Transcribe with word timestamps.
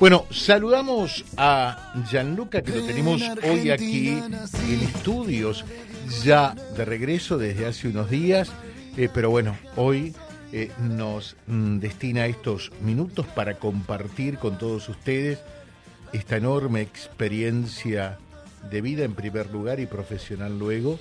Bueno, 0.00 0.24
saludamos 0.30 1.26
a 1.36 1.92
Gianluca 2.08 2.62
que 2.62 2.72
lo 2.72 2.86
tenemos 2.86 3.22
hoy 3.44 3.70
aquí 3.70 4.08
en 4.08 4.32
estudios, 4.80 5.62
ya 6.24 6.54
de 6.74 6.86
regreso 6.86 7.36
desde 7.36 7.66
hace 7.66 7.88
unos 7.88 8.08
días, 8.08 8.50
eh, 8.96 9.10
pero 9.12 9.28
bueno, 9.28 9.58
hoy 9.76 10.14
eh, 10.54 10.70
nos 10.80 11.36
mm, 11.46 11.80
destina 11.80 12.24
estos 12.24 12.72
minutos 12.80 13.26
para 13.26 13.58
compartir 13.58 14.38
con 14.38 14.56
todos 14.56 14.88
ustedes 14.88 15.38
esta 16.14 16.38
enorme 16.38 16.80
experiencia 16.80 18.16
de 18.70 18.80
vida 18.80 19.04
en 19.04 19.12
primer 19.12 19.50
lugar 19.50 19.80
y 19.80 19.86
profesional 19.86 20.58
luego, 20.58 20.98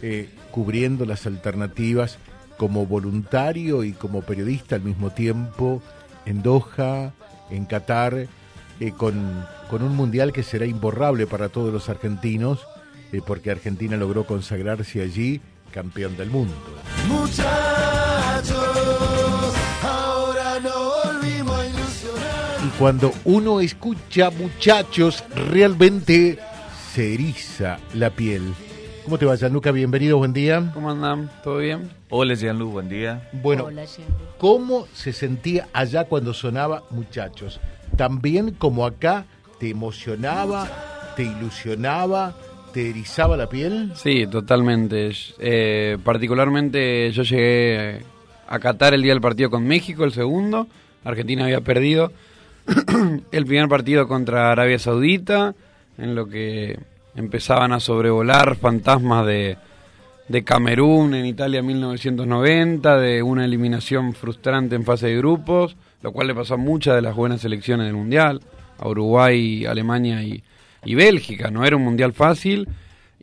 eh, 0.00 0.28
cubriendo 0.52 1.06
las 1.06 1.26
alternativas 1.26 2.18
como 2.56 2.86
voluntario 2.86 3.82
y 3.82 3.94
como 3.94 4.22
periodista 4.22 4.76
al 4.76 4.82
mismo 4.82 5.10
tiempo 5.10 5.82
en 6.24 6.40
Doha, 6.40 7.14
en 7.50 7.64
Qatar, 7.64 8.26
eh, 8.80 8.92
con, 8.96 9.44
con, 9.68 9.82
un 9.82 9.96
mundial 9.96 10.32
que 10.32 10.42
será 10.42 10.66
imborrable 10.66 11.26
para 11.26 11.48
todos 11.48 11.72
los 11.72 11.88
argentinos, 11.88 12.66
eh, 13.12 13.20
porque 13.26 13.50
Argentina 13.50 13.96
logró 13.96 14.24
consagrarse 14.24 15.02
allí 15.02 15.40
campeón 15.72 16.16
del 16.16 16.30
mundo. 16.30 16.54
Muchachos, 17.08 17.46
ahora 19.82 20.60
no 20.60 20.92
volvimos 21.04 21.58
a 21.58 21.66
ilusionar. 21.66 22.66
Y 22.66 22.68
cuando 22.78 23.12
uno 23.24 23.60
escucha 23.60 24.30
muchachos, 24.30 25.24
realmente 25.34 26.38
se 26.94 27.14
eriza 27.14 27.78
la 27.94 28.10
piel. 28.10 28.54
¿Cómo 29.04 29.18
te 29.18 29.26
va, 29.26 29.36
Gianluca? 29.36 29.70
Bienvenido, 29.70 30.18
buen 30.18 30.32
día. 30.32 30.70
¿Cómo 30.74 30.90
andan? 30.90 31.30
¿Todo 31.42 31.58
bien? 31.58 31.97
Hola, 32.10 32.34
Gianlu, 32.34 32.70
buen 32.70 32.88
día. 32.88 33.28
Bueno, 33.32 33.64
Hola, 33.64 33.84
¿cómo 34.38 34.86
se 34.94 35.12
sentía 35.12 35.68
allá 35.74 36.04
cuando 36.04 36.32
sonaba 36.32 36.84
Muchachos? 36.88 37.60
También 37.96 38.52
como 38.52 38.86
acá, 38.86 39.26
¿te 39.60 39.68
emocionaba, 39.68 40.66
te 41.16 41.24
ilusionaba, 41.24 42.34
te 42.72 42.88
erizaba 42.88 43.36
la 43.36 43.50
piel? 43.50 43.92
Sí, 43.94 44.26
totalmente. 44.26 45.10
Eh, 45.38 45.98
particularmente 46.02 47.12
yo 47.12 47.24
llegué 47.24 48.00
a 48.48 48.58
Qatar 48.58 48.94
el 48.94 49.02
día 49.02 49.12
del 49.12 49.20
partido 49.20 49.50
con 49.50 49.66
México, 49.66 50.04
el 50.04 50.12
segundo. 50.12 50.66
Argentina 51.04 51.44
había 51.44 51.60
perdido 51.60 52.10
el 53.32 53.44
primer 53.44 53.68
partido 53.68 54.08
contra 54.08 54.50
Arabia 54.50 54.78
Saudita, 54.78 55.54
en 55.98 56.14
lo 56.14 56.26
que 56.26 56.78
empezaban 57.16 57.72
a 57.72 57.80
sobrevolar 57.80 58.56
fantasmas 58.56 59.26
de, 59.26 59.58
de 60.28 60.44
Camerún 60.44 61.14
en 61.14 61.26
Italia 61.26 61.60
en 61.60 61.66
1990, 61.66 62.98
de 62.98 63.22
una 63.22 63.44
eliminación 63.44 64.12
frustrante 64.12 64.76
en 64.76 64.84
fase 64.84 65.08
de 65.08 65.16
grupos, 65.16 65.76
lo 66.02 66.12
cual 66.12 66.26
le 66.28 66.34
pasó 66.34 66.54
a 66.54 66.58
muchas 66.58 66.94
de 66.94 67.02
las 67.02 67.16
buenas 67.16 67.40
selecciones 67.40 67.86
del 67.86 67.96
Mundial, 67.96 68.40
a 68.78 68.88
Uruguay, 68.88 69.64
Alemania 69.66 70.22
y, 70.22 70.42
Bélgica. 70.94 71.50
No 71.50 71.64
era 71.64 71.76
un 71.76 71.84
Mundial 71.84 72.12
fácil 72.12 72.68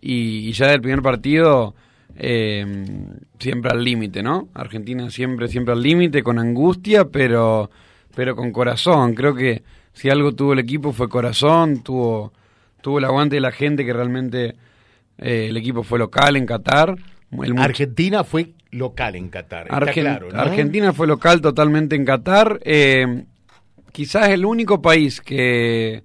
y, 0.01 0.51
ya 0.51 0.67
del 0.67 0.81
primer 0.81 1.01
partido 1.01 1.73
eh, 2.15 2.85
siempre 3.39 3.71
al 3.71 3.83
límite, 3.83 4.21
¿no? 4.21 4.49
Argentina 4.53 5.09
siempre, 5.09 5.47
siempre 5.47 5.73
al 5.73 5.81
límite, 5.81 6.21
con 6.21 6.37
angustia, 6.37 7.05
pero, 7.05 7.69
pero 8.15 8.35
con 8.35 8.51
corazón. 8.51 9.15
Creo 9.15 9.33
que 9.33 9.63
si 9.93 10.09
algo 10.09 10.33
tuvo 10.33 10.53
el 10.53 10.59
equipo 10.59 10.91
fue 10.91 11.09
corazón, 11.09 11.81
tuvo 11.81 12.33
tuvo 12.85 12.99
el 12.99 13.05
aguante 13.05 13.37
de 13.37 13.41
la 13.41 13.51
gente 13.51 13.83
que 13.83 13.93
realmente 13.93 14.53
eh, 15.17 15.47
el 15.49 15.57
equipo 15.57 15.83
fue 15.83 15.99
local 15.99 16.35
en 16.35 16.45
Qatar. 16.45 16.95
Argentina 17.57 18.23
fue 18.23 18.53
local 18.71 19.15
en 19.15 19.29
Qatar. 19.29 19.67
Argentina 20.33 20.93
fue 20.93 21.07
local 21.07 21.41
totalmente 21.41 21.95
en 21.95 22.05
Qatar. 22.05 22.59
Eh, 22.63 23.25
quizás 23.91 24.29
el 24.29 24.45
único 24.45 24.81
país 24.81 25.21
que, 25.21 26.03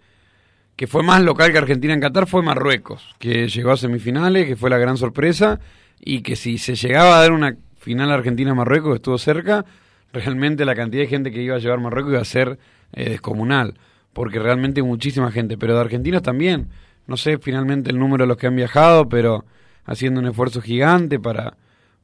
que 0.77 0.87
fue 0.87 1.03
más 1.03 1.23
local 1.23 1.53
que 1.53 1.59
Argentina 1.59 1.95
en 1.95 2.01
Qatar 2.01 2.27
fue 2.27 2.43
Marruecos, 2.43 3.15
que 3.19 3.49
llegó 3.49 3.73
a 3.73 3.77
semifinales, 3.77 4.47
que 4.47 4.57
fue 4.57 4.71
la 4.71 4.79
gran 4.79 4.97
sorpresa, 4.97 5.61
y 5.99 6.23
que 6.23 6.37
si 6.37 6.59
se 6.59 6.75
llegaba 6.75 7.19
a 7.19 7.21
dar 7.21 7.33
una 7.33 7.57
final 7.79 8.11
Argentina-Marruecos, 8.11 8.97
estuvo 8.97 9.19
cerca, 9.19 9.65
realmente 10.13 10.65
la 10.65 10.75
cantidad 10.75 11.03
de 11.03 11.09
gente 11.09 11.31
que 11.31 11.43
iba 11.43 11.57
a 11.57 11.59
llevar 11.59 11.81
Marruecos 11.81 12.13
iba 12.13 12.21
a 12.21 12.25
ser 12.25 12.59
eh, 12.93 13.11
descomunal 13.11 13.75
porque 14.13 14.39
realmente 14.39 14.83
muchísima 14.83 15.31
gente, 15.31 15.57
pero 15.57 15.75
de 15.75 15.81
argentinos 15.81 16.23
también. 16.23 16.69
No 17.11 17.17
sé 17.17 17.39
finalmente 17.39 17.91
el 17.91 17.99
número 17.99 18.23
de 18.23 18.29
los 18.29 18.37
que 18.37 18.47
han 18.47 18.55
viajado, 18.55 19.09
pero 19.09 19.45
haciendo 19.85 20.21
un 20.21 20.29
esfuerzo 20.29 20.63
gigante 20.63 21.19
para, 21.19 21.57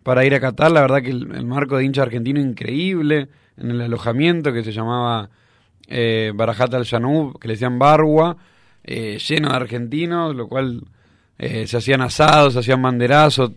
para 0.03 0.27
ir 0.27 0.35
a 0.35 0.41
Qatar. 0.41 0.73
La 0.73 0.81
verdad 0.81 1.01
que 1.01 1.11
el, 1.11 1.47
marco 1.47 1.77
de 1.77 1.85
hincha 1.85 2.03
argentino 2.03 2.41
increíble, 2.41 3.29
en 3.57 3.71
el 3.71 3.83
alojamiento 3.83 4.53
que 4.53 4.65
se 4.65 4.73
llamaba 4.73 5.31
eh, 5.87 6.33
Barajat 6.35 6.75
al-Janub, 6.75 7.39
que 7.39 7.47
le 7.47 7.55
decían 7.55 7.79
Barwa, 7.79 8.37
eh, 8.83 9.19
lleno 9.19 9.51
de 9.51 9.55
argentinos, 9.55 10.35
lo 10.35 10.49
cual 10.49 10.83
eh, 11.39 11.69
se 11.69 11.77
hacían 11.77 12.01
asados, 12.01 12.55
se 12.55 12.59
hacían 12.59 12.83
banderazos, 12.83 13.53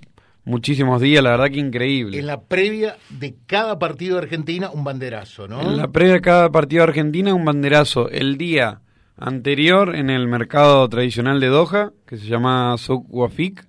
muchísimos 0.46 1.02
días, 1.02 1.24
la 1.24 1.32
verdad 1.32 1.50
que 1.50 1.58
increíble. 1.58 2.20
En 2.20 2.28
la 2.28 2.42
previa 2.42 2.96
de 3.10 3.38
cada 3.48 3.80
partido 3.80 4.18
de 4.18 4.22
Argentina, 4.22 4.70
un 4.70 4.84
banderazo, 4.84 5.48
¿no? 5.48 5.62
En 5.62 5.78
la 5.78 5.88
previa 5.88 6.14
de 6.14 6.22
cada 6.22 6.52
partido 6.52 6.84
de 6.84 6.90
Argentina, 6.90 7.34
un 7.34 7.44
banderazo. 7.44 8.08
El 8.08 8.38
día 8.38 8.82
anterior 9.20 9.96
en 9.96 10.10
el 10.10 10.28
mercado 10.28 10.88
tradicional 10.90 11.40
de 11.40 11.48
Doha, 11.48 11.92
que 12.06 12.18
se 12.18 12.28
llama 12.28 12.76
Souk 12.78 13.06
Wafik, 13.10 13.68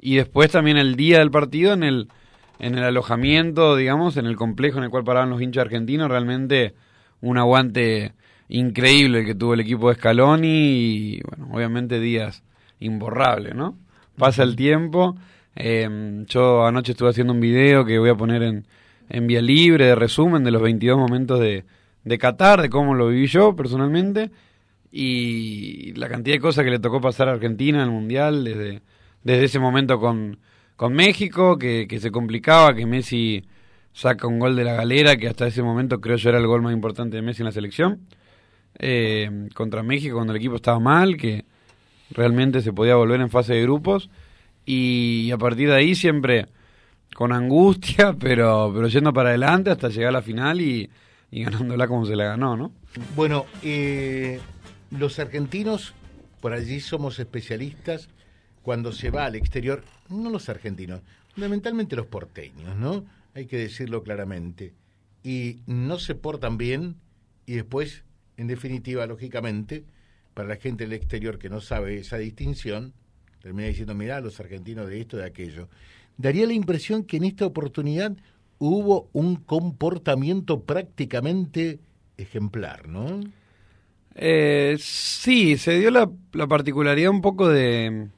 y 0.00 0.16
después 0.16 0.50
también 0.50 0.76
el 0.76 0.96
día 0.96 1.18
del 1.18 1.30
partido 1.30 1.72
en 1.72 1.82
el, 1.82 2.08
en 2.58 2.76
el 2.76 2.84
alojamiento, 2.84 3.76
digamos, 3.76 4.16
en 4.16 4.26
el 4.26 4.36
complejo 4.36 4.78
en 4.78 4.84
el 4.84 4.90
cual 4.90 5.04
paraban 5.04 5.30
los 5.30 5.40
hinchas 5.40 5.62
argentinos, 5.62 6.08
realmente 6.08 6.74
un 7.20 7.38
aguante 7.38 8.12
increíble 8.48 9.24
que 9.24 9.34
tuvo 9.34 9.54
el 9.54 9.60
equipo 9.60 9.88
de 9.88 9.96
Scaloni 9.96 10.48
y, 10.48 11.20
bueno, 11.22 11.48
obviamente 11.54 12.00
días 12.00 12.42
imborrables, 12.80 13.54
¿no? 13.54 13.76
Pasa 14.16 14.42
el 14.42 14.56
tiempo 14.56 15.16
eh, 15.60 16.24
yo 16.28 16.64
anoche 16.64 16.92
estuve 16.92 17.10
haciendo 17.10 17.32
un 17.32 17.40
video 17.40 17.84
que 17.84 17.98
voy 17.98 18.10
a 18.10 18.14
poner 18.14 18.44
en, 18.44 18.64
en 19.08 19.26
vía 19.26 19.42
libre 19.42 19.86
de 19.86 19.96
resumen 19.96 20.44
de 20.44 20.52
los 20.52 20.62
22 20.62 20.96
momentos 20.96 21.40
de, 21.40 21.64
de 22.04 22.18
Qatar, 22.18 22.62
de 22.62 22.70
cómo 22.70 22.94
lo 22.94 23.08
viví 23.08 23.26
yo 23.26 23.56
personalmente 23.56 24.30
y 24.90 25.92
la 25.94 26.08
cantidad 26.08 26.36
de 26.36 26.40
cosas 26.40 26.64
que 26.64 26.70
le 26.70 26.78
tocó 26.78 27.00
pasar 27.00 27.28
a 27.28 27.32
Argentina 27.32 27.78
en 27.78 27.84
el 27.84 27.90
Mundial 27.90 28.44
desde, 28.44 28.82
desde 29.22 29.44
ese 29.44 29.58
momento 29.58 29.98
con, 30.00 30.38
con 30.76 30.92
México, 30.92 31.58
que, 31.58 31.86
que 31.88 32.00
se 32.00 32.10
complicaba, 32.10 32.74
que 32.74 32.86
Messi 32.86 33.44
saca 33.92 34.26
un 34.26 34.38
gol 34.38 34.56
de 34.56 34.64
la 34.64 34.74
galera, 34.74 35.16
que 35.16 35.28
hasta 35.28 35.46
ese 35.46 35.62
momento 35.62 36.00
creo 36.00 36.16
yo 36.16 36.30
era 36.30 36.38
el 36.38 36.46
gol 36.46 36.62
más 36.62 36.72
importante 36.72 37.16
de 37.16 37.22
Messi 37.22 37.42
en 37.42 37.46
la 37.46 37.52
selección, 37.52 38.06
eh, 38.78 39.48
contra 39.54 39.82
México 39.82 40.16
cuando 40.16 40.32
el 40.32 40.38
equipo 40.38 40.56
estaba 40.56 40.78
mal, 40.78 41.16
que 41.16 41.44
realmente 42.10 42.60
se 42.60 42.72
podía 42.72 42.94
volver 42.94 43.20
en 43.20 43.30
fase 43.30 43.54
de 43.54 43.62
grupos 43.62 44.08
y 44.64 45.30
a 45.30 45.38
partir 45.38 45.68
de 45.68 45.76
ahí 45.76 45.94
siempre 45.94 46.46
con 47.14 47.32
angustia, 47.32 48.12
pero, 48.18 48.70
pero 48.74 48.88
yendo 48.88 49.12
para 49.12 49.30
adelante 49.30 49.70
hasta 49.70 49.88
llegar 49.88 50.10
a 50.10 50.12
la 50.12 50.22
final 50.22 50.60
y, 50.60 50.88
ganándola 51.32 51.88
como 51.88 52.06
se 52.06 52.16
la 52.16 52.24
ganó, 52.24 52.56
¿no? 52.56 52.72
Bueno, 53.16 53.46
eh, 53.62 54.40
los 54.90 55.18
argentinos, 55.18 55.94
por 56.40 56.52
allí 56.52 56.80
somos 56.80 57.18
especialistas 57.18 58.08
cuando 58.62 58.92
se 58.92 59.10
va 59.10 59.26
al 59.26 59.34
exterior, 59.34 59.84
no 60.08 60.30
los 60.30 60.48
argentinos, 60.48 61.00
fundamentalmente 61.34 61.96
los 61.96 62.06
porteños, 62.06 62.76
¿no? 62.76 63.04
Hay 63.34 63.46
que 63.46 63.58
decirlo 63.58 64.02
claramente. 64.02 64.72
Y 65.22 65.58
no 65.66 65.98
se 65.98 66.14
portan 66.14 66.58
bien 66.58 66.96
y 67.46 67.54
después, 67.54 68.04
en 68.36 68.46
definitiva, 68.46 69.06
lógicamente, 69.06 69.84
para 70.34 70.48
la 70.48 70.56
gente 70.56 70.84
del 70.84 70.92
exterior 70.92 71.38
que 71.38 71.48
no 71.48 71.60
sabe 71.60 71.98
esa 71.98 72.18
distinción, 72.18 72.92
termina 73.40 73.68
diciendo, 73.68 73.94
mirá, 73.94 74.20
los 74.20 74.40
argentinos 74.40 74.88
de 74.88 75.00
esto, 75.00 75.16
de 75.16 75.24
aquello. 75.24 75.68
Daría 76.16 76.46
la 76.46 76.52
impresión 76.52 77.04
que 77.04 77.16
en 77.16 77.24
esta 77.24 77.46
oportunidad 77.46 78.16
hubo 78.58 79.08
un 79.12 79.36
comportamiento 79.36 80.62
prácticamente 80.64 81.80
ejemplar, 82.16 82.88
¿no? 82.88 83.20
Eh, 84.20 84.76
sí, 84.80 85.56
se 85.58 85.78
dio 85.78 85.90
la, 85.92 86.10
particularidad 86.48 87.10
un 87.10 87.22
poco 87.22 87.48
de, 87.48 88.08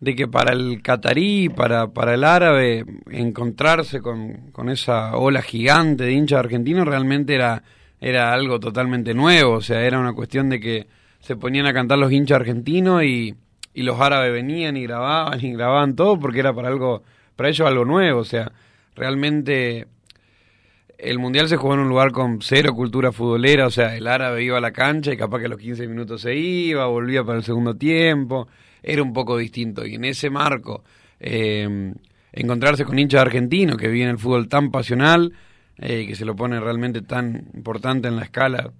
de 0.00 0.16
que 0.16 0.26
para 0.26 0.52
el 0.52 0.82
catarí, 0.82 1.48
para, 1.48 1.88
para 1.92 2.14
el 2.14 2.24
árabe, 2.24 2.84
encontrarse 3.10 4.00
con, 4.00 4.50
con 4.50 4.68
esa 4.68 5.16
ola 5.16 5.40
gigante 5.40 6.04
de 6.04 6.12
hinchas 6.12 6.40
argentinos 6.40 6.86
realmente 6.86 7.34
era, 7.34 7.62
era 8.00 8.32
algo 8.32 8.58
totalmente 8.58 9.14
nuevo. 9.14 9.54
O 9.54 9.60
sea, 9.62 9.82
era 9.82 10.00
una 10.00 10.14
cuestión 10.14 10.48
de 10.50 10.58
que 10.58 10.88
se 11.20 11.36
ponían 11.36 11.66
a 11.66 11.72
cantar 11.72 11.98
los 11.98 12.10
hinchas 12.10 12.40
argentinos 12.40 13.04
y, 13.04 13.36
y 13.72 13.82
los 13.82 14.00
árabes 14.00 14.32
venían 14.32 14.76
y 14.76 14.82
grababan 14.82 15.44
y 15.44 15.52
grababan 15.52 15.94
todo 15.94 16.18
porque 16.18 16.40
era 16.40 16.52
para 16.52 16.68
algo 16.68 17.04
para 17.36 17.48
ellos 17.48 17.66
algo 17.66 17.84
nuevo, 17.84 18.20
o 18.20 18.24
sea, 18.24 18.52
realmente 18.94 19.86
el 20.98 21.18
mundial 21.18 21.48
se 21.48 21.56
jugó 21.56 21.74
en 21.74 21.80
un 21.80 21.88
lugar 21.88 22.12
con 22.12 22.40
cero 22.40 22.74
cultura 22.74 23.12
futbolera, 23.12 23.66
o 23.66 23.70
sea, 23.70 23.96
el 23.96 24.06
árabe 24.06 24.42
iba 24.42 24.58
a 24.58 24.60
la 24.60 24.72
cancha 24.72 25.12
y 25.12 25.16
capaz 25.16 25.40
que 25.40 25.46
a 25.46 25.48
los 25.48 25.58
15 25.58 25.86
minutos 25.88 26.22
se 26.22 26.34
iba, 26.34 26.86
volvía 26.86 27.24
para 27.24 27.38
el 27.38 27.44
segundo 27.44 27.76
tiempo, 27.76 28.48
era 28.82 29.02
un 29.02 29.12
poco 29.12 29.36
distinto. 29.36 29.84
Y 29.84 29.94
en 29.94 30.04
ese 30.04 30.30
marco 30.30 30.84
eh, 31.20 31.92
encontrarse 32.32 32.84
con 32.84 32.98
hinchas 32.98 33.22
argentinos 33.22 33.76
que 33.76 33.88
viven 33.88 34.10
el 34.10 34.18
fútbol 34.18 34.48
tan 34.48 34.70
pasional, 34.70 35.32
eh, 35.78 36.06
que 36.06 36.14
se 36.14 36.24
lo 36.24 36.36
pone 36.36 36.60
realmente 36.60 37.02
tan 37.02 37.48
importante 37.54 38.08
en 38.08 38.16
la 38.16 38.22
escala 38.24 38.72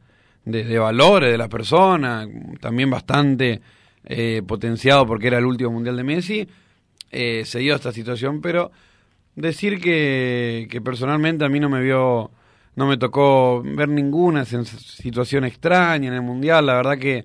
de, 0.45 0.79
valores 0.79 1.31
de 1.31 1.39
la 1.39 1.49
persona, 1.49 2.27
también 2.61 2.91
bastante 2.91 3.61
eh, 4.05 4.43
potenciado 4.47 5.07
porque 5.07 5.29
era 5.29 5.39
el 5.39 5.47
último 5.47 5.71
mundial 5.71 5.97
de 5.97 6.05
Messi, 6.05 6.49
eh, 7.11 7.45
se 7.45 7.61
dio 7.61 7.75
esta 7.75 7.93
situación, 7.93 8.41
pero 8.41 8.71
decir 9.37 9.81
que, 9.81 10.69
que 10.71 10.81
personalmente 10.81 11.45
a 11.45 11.49
mí 11.49 11.61
no 11.61 11.69
me 11.69 11.81
vio, 11.81 12.31
no 12.77 12.87
me 12.87 12.97
tocó 12.97 13.63
ver 13.63 13.89
ninguna 13.89 14.45
situación 14.45 15.45
extraña 15.45 16.09
en 16.09 16.15
el 16.15 16.23
mundial, 16.23 16.67
la 16.67 16.75
verdad 16.75 16.99
que 16.99 17.25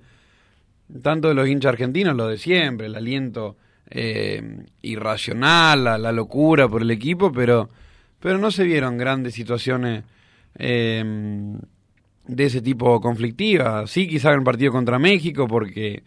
tanto 1.02 1.28
de 1.28 1.34
los 1.34 1.48
hinchas 1.48 1.70
argentinos, 1.70 2.16
lo 2.16 2.26
de 2.26 2.38
siempre, 2.38 2.86
el 2.86 2.96
aliento 2.96 3.56
eh, 3.88 4.64
irracional, 4.82 5.84
la, 5.84 6.12
locura 6.12 6.68
por 6.68 6.82
el 6.82 6.90
equipo, 6.90 7.32
pero, 7.32 7.68
pero 8.18 8.38
no 8.38 8.50
se 8.50 8.64
vieron 8.64 8.98
grandes 8.98 9.34
situaciones 9.34 10.04
eh, 10.56 11.04
de 12.26 12.44
ese 12.44 12.60
tipo 12.60 13.00
conflictivas. 13.00 13.90
Sí, 13.90 14.08
quizá 14.08 14.32
en 14.32 14.38
el 14.38 14.44
partido 14.44 14.72
contra 14.72 14.98
México, 14.98 15.46
porque 15.46 16.02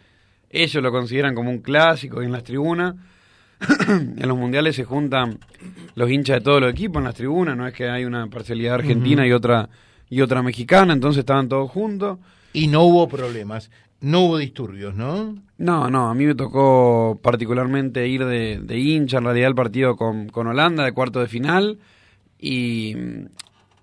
ellos 0.50 0.84
lo 0.84 0.92
consideran 0.92 1.36
como 1.36 1.50
un 1.50 1.60
clásico 1.60 2.22
en 2.22 2.32
las 2.32 2.44
tribunas. 2.44 2.96
en 3.88 4.28
los 4.28 4.38
mundiales 4.38 4.76
se 4.76 4.84
juntan 4.84 5.40
los 5.96 6.10
hinchas 6.10 6.38
de 6.38 6.42
todos 6.42 6.62
los 6.62 6.72
equipos 6.72 7.00
en 7.00 7.06
las 7.06 7.16
tribunas, 7.16 7.56
no 7.56 7.68
es 7.68 7.74
que 7.74 7.90
hay 7.90 8.06
una 8.06 8.28
parcialidad 8.28 8.76
argentina 8.76 9.26
y 9.28 9.32
otra 9.32 9.70
y 10.10 10.22
otra 10.22 10.44
mexicana, 10.44 10.94
entonces 10.94 11.22
estaban 11.22 11.50
todos 11.50 11.72
juntos. 11.72 12.20
Y 12.54 12.68
no 12.68 12.84
hubo 12.84 13.08
problemas. 13.08 13.72
No 14.00 14.26
hubo 14.26 14.38
disturbios, 14.38 14.94
¿no? 14.94 15.36
No, 15.58 15.90
no, 15.90 16.10
a 16.10 16.14
mí 16.14 16.26
me 16.26 16.36
tocó 16.36 17.18
particularmente 17.24 18.08
ir 18.08 18.26
de, 18.26 18.78
hincha 18.78 19.18
en 19.18 19.24
realidad 19.24 19.48
el 19.48 19.56
partido 19.56 19.96
con, 19.96 20.28
con, 20.28 20.46
Holanda 20.46 20.84
de 20.84 20.92
cuarto 20.92 21.20
de 21.20 21.28
final 21.28 21.80
y, 22.38 22.96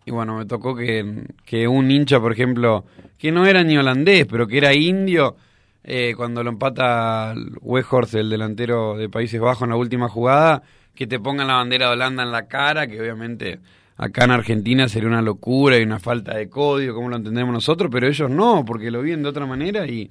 y 0.04 0.10
bueno, 0.10 0.36
me 0.36 0.44
tocó 0.44 0.76
que, 0.76 1.24
que, 1.44 1.66
un 1.66 1.90
hincha, 1.90 2.20
por 2.20 2.32
ejemplo, 2.32 2.84
que 3.18 3.32
no 3.32 3.46
era 3.46 3.64
ni 3.64 3.78
holandés, 3.78 4.26
pero 4.26 4.46
que 4.46 4.58
era 4.58 4.74
indio, 4.74 5.36
eh, 5.82 6.14
cuando 6.16 6.42
lo 6.42 6.50
empata 6.50 7.34
Weghorst, 7.62 8.14
el 8.14 8.30
delantero 8.30 8.96
de 8.96 9.08
Países 9.08 9.40
Bajos 9.40 9.62
en 9.62 9.70
la 9.70 9.76
última 9.76 10.08
jugada, 10.08 10.62
que 10.94 11.06
te 11.06 11.18
pongan 11.18 11.48
la 11.48 11.54
bandera 11.54 11.86
de 11.86 11.92
Holanda 11.92 12.22
en 12.22 12.32
la 12.32 12.46
cara, 12.46 12.86
que 12.86 13.00
obviamente 13.00 13.60
acá 13.96 14.24
en 14.24 14.30
Argentina 14.30 14.88
sería 14.88 15.08
una 15.08 15.22
locura 15.22 15.78
y 15.78 15.82
una 15.82 15.98
falta 15.98 16.36
de 16.36 16.48
código, 16.48 16.94
como 16.94 17.08
lo 17.08 17.16
entendemos 17.16 17.52
nosotros, 17.52 17.90
pero 17.92 18.06
ellos 18.06 18.30
no, 18.30 18.64
porque 18.64 18.90
lo 18.90 19.02
viven 19.02 19.22
de 19.22 19.28
otra 19.28 19.46
manera 19.46 19.86
y, 19.86 20.10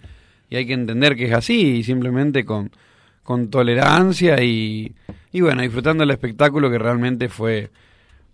hay 0.51 0.65
que 0.65 0.73
entender 0.73 1.15
que 1.15 1.25
es 1.25 1.33
así, 1.33 1.77
y 1.77 1.83
simplemente 1.83 2.43
con, 2.43 2.71
con 3.21 3.51
tolerancia 3.51 4.41
y, 4.43 4.95
y 5.31 5.41
bueno, 5.41 5.61
disfrutando 5.61 6.03
el 6.03 6.09
espectáculo 6.09 6.71
que 6.71 6.79
realmente 6.79 7.29
fue 7.29 7.69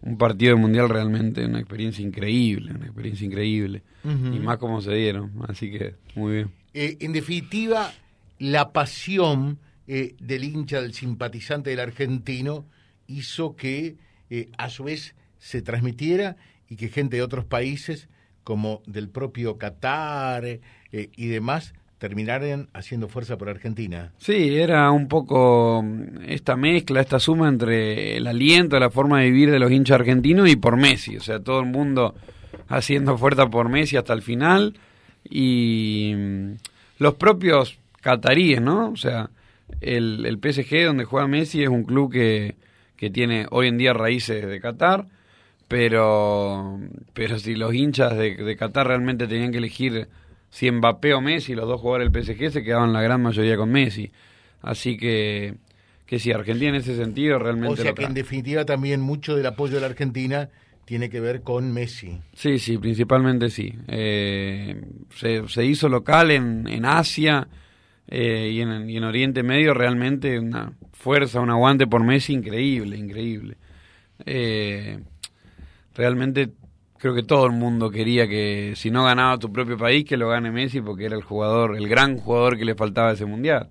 un 0.02 0.18
partido 0.18 0.56
de 0.56 0.62
mundial 0.62 0.88
realmente 0.88 1.46
una 1.46 1.60
experiencia 1.60 2.06
increíble, 2.06 2.72
una 2.72 2.86
experiencia 2.86 3.26
increíble, 3.26 3.82
y 4.06 4.40
más 4.40 4.60
como 4.60 4.82
se 4.82 4.94
dieron, 4.94 5.32
así 5.48 5.72
que 5.72 5.96
muy 6.16 6.34
bien. 6.34 6.65
Eh, 6.76 6.98
en 7.00 7.14
definitiva, 7.14 7.92
la 8.38 8.72
pasión 8.74 9.60
eh, 9.88 10.16
del 10.20 10.44
hincha, 10.44 10.82
del 10.82 10.94
simpatizante 10.94 11.70
del 11.70 11.80
argentino, 11.80 12.66
hizo 13.08 13.56
que 13.56 13.96
eh, 14.30 14.50
a 14.58 14.70
su 14.70 14.84
vez 14.84 15.16
se 15.38 15.62
transmitiera 15.62 16.38
y 16.70 16.76
que 16.76 16.90
gente 16.90 17.18
de 17.18 17.24
otros 17.24 17.46
países, 17.46 18.10
como 18.44 18.82
del 18.86 19.10
propio 19.10 19.58
Qatar 19.58 20.46
eh, 20.46 20.60
y 20.92 21.28
demás, 21.28 21.74
terminaran 21.98 22.68
haciendo 22.74 23.08
fuerza 23.08 23.38
por 23.38 23.50
Argentina. 23.50 24.12
Sí, 24.18 24.58
era 24.58 24.92
un 24.92 25.08
poco 25.08 25.82
mm, 25.84 26.24
esta 26.28 26.56
mezcla, 26.56 27.02
esta 27.02 27.20
suma 27.20 27.48
entre 27.48 28.18
el 28.18 28.28
aliento, 28.28 28.80
la 28.80 28.90
forma 28.90 29.22
de 29.22 29.32
vivir 29.32 29.52
de 29.52 29.60
los 29.60 29.72
hinchas 29.72 30.00
argentinos 30.00 30.50
y 30.50 30.56
por 30.56 30.78
Messi. 30.78 31.16
O 31.18 31.22
sea, 31.22 31.40
todo 31.40 31.60
el 31.60 31.68
mundo 31.68 32.16
haciendo 32.68 33.18
fuerza 33.18 33.48
por 33.50 33.70
Messi 33.70 33.98
hasta 33.98 34.14
el 34.14 34.22
final. 34.22 34.78
Y 35.30 36.14
mm, 36.16 36.52
los 37.00 37.16
propios 37.16 37.78
cataríes, 38.02 38.62
¿no? 38.62 38.90
O 38.92 38.98
sea, 38.98 39.30
el, 39.82 40.26
el 40.26 40.38
PSG 40.38 40.86
donde 40.86 41.06
juega 41.06 41.28
Messi 41.28 41.64
es 41.64 41.70
un 41.70 41.84
club 41.84 42.12
que, 42.12 42.56
que 42.98 43.10
tiene 43.10 43.48
hoy 43.52 43.68
en 43.68 43.78
día 43.78 43.94
raíces 43.94 44.46
de 44.48 44.60
Qatar 44.60 45.08
pero 45.68 46.80
pero 47.14 47.40
si 47.40 47.56
los 47.56 47.74
hinchas 47.74 48.16
de, 48.16 48.36
de 48.36 48.56
Qatar 48.56 48.88
realmente 48.88 49.28
tenían 49.28 49.52
que 49.52 49.58
elegir 49.58 50.08
si 50.50 50.72
Mbappé 50.72 51.14
o 51.14 51.22
Messi, 51.22 51.54
los 51.54 51.68
dos 51.68 51.82
jugadores 51.82 52.12
del 52.12 52.24
PSG, 52.24 52.52
se 52.52 52.64
quedaban 52.64 52.94
la 52.94 53.02
gran 53.02 53.22
mayoría 53.22 53.58
con 53.58 53.70
Messi. 53.72 54.12
Así 54.62 54.96
que, 54.96 55.56
que 56.06 56.18
sí, 56.18 56.32
Argentina 56.32 56.70
en 56.70 56.76
ese 56.76 56.96
sentido 56.96 57.38
realmente... 57.40 57.74
O 57.74 57.76
sea 57.76 57.94
que 57.94 58.06
en 58.06 58.14
definitiva 58.14 58.64
también 58.64 59.02
mucho 59.02 59.36
del 59.36 59.46
apoyo 59.48 59.76
de 59.76 59.82
la 59.82 59.88
Argentina 59.88 60.50
tiene 60.86 61.10
que 61.10 61.20
ver 61.20 61.42
con 61.42 61.74
Messi. 61.74 62.22
Sí, 62.34 62.60
sí, 62.60 62.78
principalmente 62.78 63.50
sí. 63.50 63.74
Eh, 63.88 64.82
se, 65.16 65.48
se, 65.48 65.66
hizo 65.66 65.90
local 65.90 66.32
en, 66.32 66.68
en 66.68 66.86
Asia 66.86 67.48
eh, 68.08 68.52
y, 68.54 68.62
en, 68.62 68.70
en 68.72 69.04
Oriente 69.04 69.42
Medio 69.42 69.74
realmente 69.74 70.40
una 70.40 70.74
fuerza, 70.94 71.42
un 71.42 71.50
aguante 71.50 71.88
por 71.88 72.04
Messi 72.04 72.34
increíble, 72.34 72.98
increíble. 72.98 73.58
Eh, 74.26 75.00
realmente 75.96 76.52
creo 76.98 77.16
que 77.16 77.24
todo 77.24 77.48
el 77.48 77.52
mundo 77.52 77.90
quería 77.90 78.28
que 78.28 78.74
si 78.76 78.92
no 78.92 79.04
ganaba 79.04 79.40
tu 79.40 79.52
propio 79.52 79.78
país, 79.78 80.06
que 80.06 80.18
lo 80.18 80.30
gane 80.30 80.52
Messi 80.52 80.82
porque 80.82 81.06
era 81.06 81.16
el 81.16 81.24
jugador, 81.24 81.76
el 81.76 81.88
gran 81.90 82.18
jugador 82.18 82.58
que 82.58 82.66
le 82.66 82.76
faltaba 82.76 83.10
a 83.10 83.14
ese 83.14 83.26
mundial. 83.26 83.70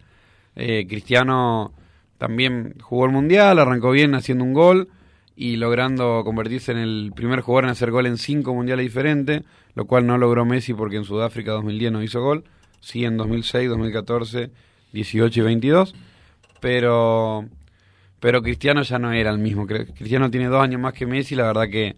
Eh, 0.57 0.87
Cristiano 0.89 1.73
también 2.19 2.75
jugó 2.81 3.07
el 3.07 3.13
mundial, 3.13 3.59
arrancó 3.59 3.93
bien 3.93 4.15
haciendo 4.17 4.45
un 4.45 4.53
gol 4.53 4.89
y 5.37 5.57
logrando 5.57 6.23
convertirse 6.25 6.73
en 6.73 6.79
el 6.79 7.13
primer 7.15 7.41
jugador 7.41 7.65
en 7.65 7.71
hacer 7.71 7.91
gol 7.91 8.07
en 8.07 8.19
cinco 8.19 8.55
mundiales 8.55 8.85
diferentes, 8.85 9.43
lo 9.75 9.87
cual 9.87 10.07
no 10.07 10.17
logró 10.19 10.45
Messi 10.45 10.75
porque 10.75 10.97
en 10.97 11.05
Sudáfrica 11.05 11.53
2010 11.53 11.93
no 11.93 12.03
hizo 12.03 12.23
gol, 12.23 12.45
sí 12.81 13.05
en 13.05 13.17
2006, 13.17 13.69
2014, 13.69 14.51
18 14.93 15.41
y 15.41 15.43
22, 15.43 15.95
pero 16.61 17.45
pero 18.21 18.43
Cristiano 18.43 18.83
ya 18.83 18.99
no 18.99 19.13
era 19.13 19.31
el 19.31 19.39
mismo. 19.39 19.67
Cristiano 19.67 20.31
tiene 20.31 20.47
dos 20.47 20.63
años 20.63 20.81
más 20.81 20.95
que 20.95 21.05
Messi, 21.05 21.35
la 21.35 21.45
verdad 21.45 21.69
que 21.69 21.97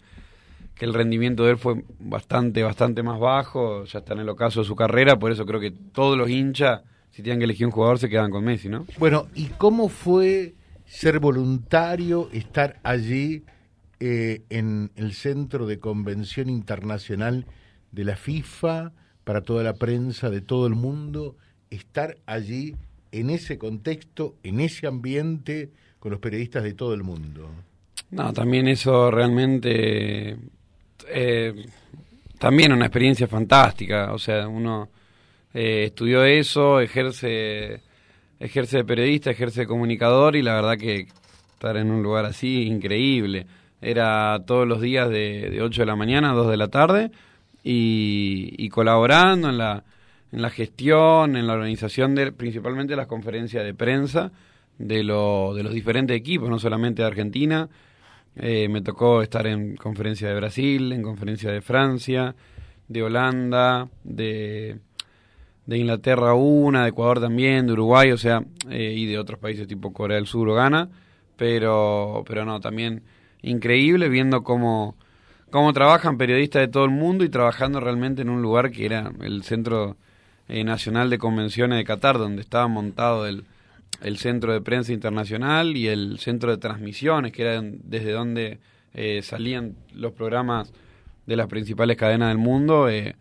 que 0.77 0.85
el 0.85 0.93
rendimiento 0.93 1.43
de 1.43 1.51
él 1.51 1.57
fue 1.57 1.83
bastante, 1.99 2.61
bastante 2.63 3.01
más 3.01 3.19
bajo, 3.19 3.85
ya 3.85 3.99
está 3.99 4.13
en 4.13 4.19
el 4.19 4.29
ocaso 4.29 4.61
de 4.61 4.67
su 4.67 4.75
carrera, 4.75 5.17
por 5.17 5.31
eso 5.31 5.45
creo 5.45 5.59
que 5.59 5.71
todos 5.71 6.17
los 6.17 6.29
hinchas, 6.29 6.81
si 7.11 7.23
tienen 7.23 7.39
que 7.39 7.45
elegir 7.45 7.65
un 7.65 7.71
jugador, 7.71 7.97
se 7.97 8.09
quedan 8.09 8.29
con 8.29 8.43
Messi, 8.43 8.69
¿no? 8.69 8.85
Bueno, 8.99 9.27
¿y 9.33 9.45
cómo 9.57 9.89
fue 9.89 10.53
ser 10.87 11.19
voluntario, 11.19 12.29
estar 12.33 12.79
allí 12.83 13.43
eh, 13.99 14.41
en 14.49 14.91
el 14.95 15.13
centro 15.13 15.67
de 15.67 15.79
convención 15.79 16.49
internacional 16.49 17.45
de 17.91 18.03
la 18.03 18.15
FIFA, 18.15 18.93
para 19.23 19.41
toda 19.41 19.63
la 19.63 19.73
prensa 19.73 20.29
de 20.29 20.41
todo 20.41 20.67
el 20.67 20.75
mundo, 20.75 21.35
estar 21.69 22.17
allí 22.25 22.75
en 23.11 23.29
ese 23.29 23.57
contexto, 23.57 24.35
en 24.43 24.59
ese 24.59 24.87
ambiente, 24.87 25.71
con 25.99 26.11
los 26.11 26.19
periodistas 26.19 26.63
de 26.63 26.73
todo 26.73 26.93
el 26.93 27.03
mundo? 27.03 27.49
No, 28.11 28.31
también 28.31 28.67
eso 28.67 29.11
realmente 29.11 30.37
eh, 31.09 31.65
también 32.39 32.71
una 32.71 32.85
experiencia 32.85 33.27
fantástica. 33.27 34.13
O 34.13 34.19
sea, 34.19 34.47
uno 34.47 34.89
eh, 35.53 35.85
estudió 35.85 36.23
eso, 36.23 36.79
ejerce, 36.79 37.81
ejerce 38.39 38.77
de 38.77 38.85
periodista, 38.85 39.31
ejerce 39.31 39.61
de 39.61 39.67
comunicador 39.67 40.35
y 40.35 40.41
la 40.41 40.55
verdad 40.55 40.77
que 40.77 41.07
estar 41.53 41.77
en 41.77 41.91
un 41.91 42.03
lugar 42.03 42.25
así, 42.25 42.63
increíble. 42.63 43.47
Era 43.81 44.39
todos 44.45 44.67
los 44.67 44.81
días 44.81 45.09
de, 45.09 45.49
de 45.49 45.61
8 45.61 45.81
de 45.81 45.85
la 45.85 45.95
mañana 45.95 46.31
a 46.31 46.33
2 46.33 46.49
de 46.49 46.57
la 46.57 46.67
tarde 46.67 47.11
y, 47.63 48.69
colaborando 48.69 49.49
en 49.49 49.57
la, 49.57 49.83
en 50.31 50.41
la 50.41 50.49
gestión, 50.49 51.35
en 51.35 51.47
la 51.47 51.53
organización 51.53 52.15
de 52.15 52.31
principalmente 52.31 52.95
las 52.95 53.07
conferencias 53.07 53.63
de 53.65 53.73
prensa 53.73 54.31
de, 54.77 55.03
lo, 55.03 55.53
de 55.53 55.63
los 55.63 55.73
diferentes 55.73 56.15
equipos, 56.15 56.49
no 56.49 56.59
solamente 56.59 57.01
de 57.01 57.07
Argentina, 57.07 57.67
eh, 58.35 58.69
me 58.69 58.81
tocó 58.81 59.21
estar 59.21 59.47
en 59.47 59.75
conferencia 59.75 60.29
de 60.29 60.35
Brasil, 60.35 60.91
en 60.93 61.01
conferencia 61.01 61.51
de 61.51 61.61
Francia, 61.61 62.35
de 62.87 63.03
Holanda, 63.03 63.89
de, 64.03 64.77
de 65.67 65.77
Inglaterra 65.77 66.33
una, 66.33 66.83
de 66.83 66.89
Ecuador 66.89 67.19
también, 67.19 67.67
de 67.67 67.73
Uruguay, 67.73 68.11
o 68.11 68.17
sea, 68.17 68.43
eh, 68.69 68.93
y 68.97 69.05
de 69.05 69.19
otros 69.19 69.39
países 69.39 69.67
tipo 69.67 69.93
Corea 69.93 70.15
del 70.15 70.25
Sur 70.25 70.49
o 70.49 70.55
Ghana, 70.55 70.89
pero, 71.35 72.23
pero 72.27 72.43
no, 72.45 72.59
también 72.59 73.03
increíble 73.43 74.09
viendo 74.09 74.43
cómo, 74.43 74.95
cómo 75.51 75.71
trabajan 75.73 76.17
periodistas 76.17 76.61
de 76.61 76.67
todo 76.67 76.85
el 76.85 76.91
mundo 76.91 77.23
y 77.23 77.29
trabajando 77.29 77.79
realmente 77.79 78.23
en 78.23 78.29
un 78.29 78.41
lugar 78.41 78.71
que 78.71 78.85
era 78.85 79.11
el 79.21 79.43
Centro 79.43 79.97
eh, 80.47 80.63
Nacional 80.63 81.11
de 81.11 81.19
Convenciones 81.19 81.77
de 81.77 81.83
Qatar, 81.83 82.17
donde 82.17 82.41
estaba 82.41 82.67
montado 82.67 83.27
el 83.27 83.45
el 84.01 84.17
centro 84.17 84.53
de 84.53 84.61
prensa 84.61 84.93
internacional 84.93 85.75
y 85.75 85.87
el 85.87 86.19
centro 86.19 86.51
de 86.51 86.57
transmisiones, 86.57 87.31
que 87.31 87.41
era 87.43 87.61
desde 87.63 88.11
donde 88.11 88.59
eh, 88.93 89.21
salían 89.23 89.75
los 89.93 90.13
programas 90.13 90.71
de 91.25 91.35
las 91.35 91.47
principales 91.47 91.97
cadenas 91.97 92.29
del 92.29 92.37
mundo. 92.37 92.89
Eh, 92.89 93.15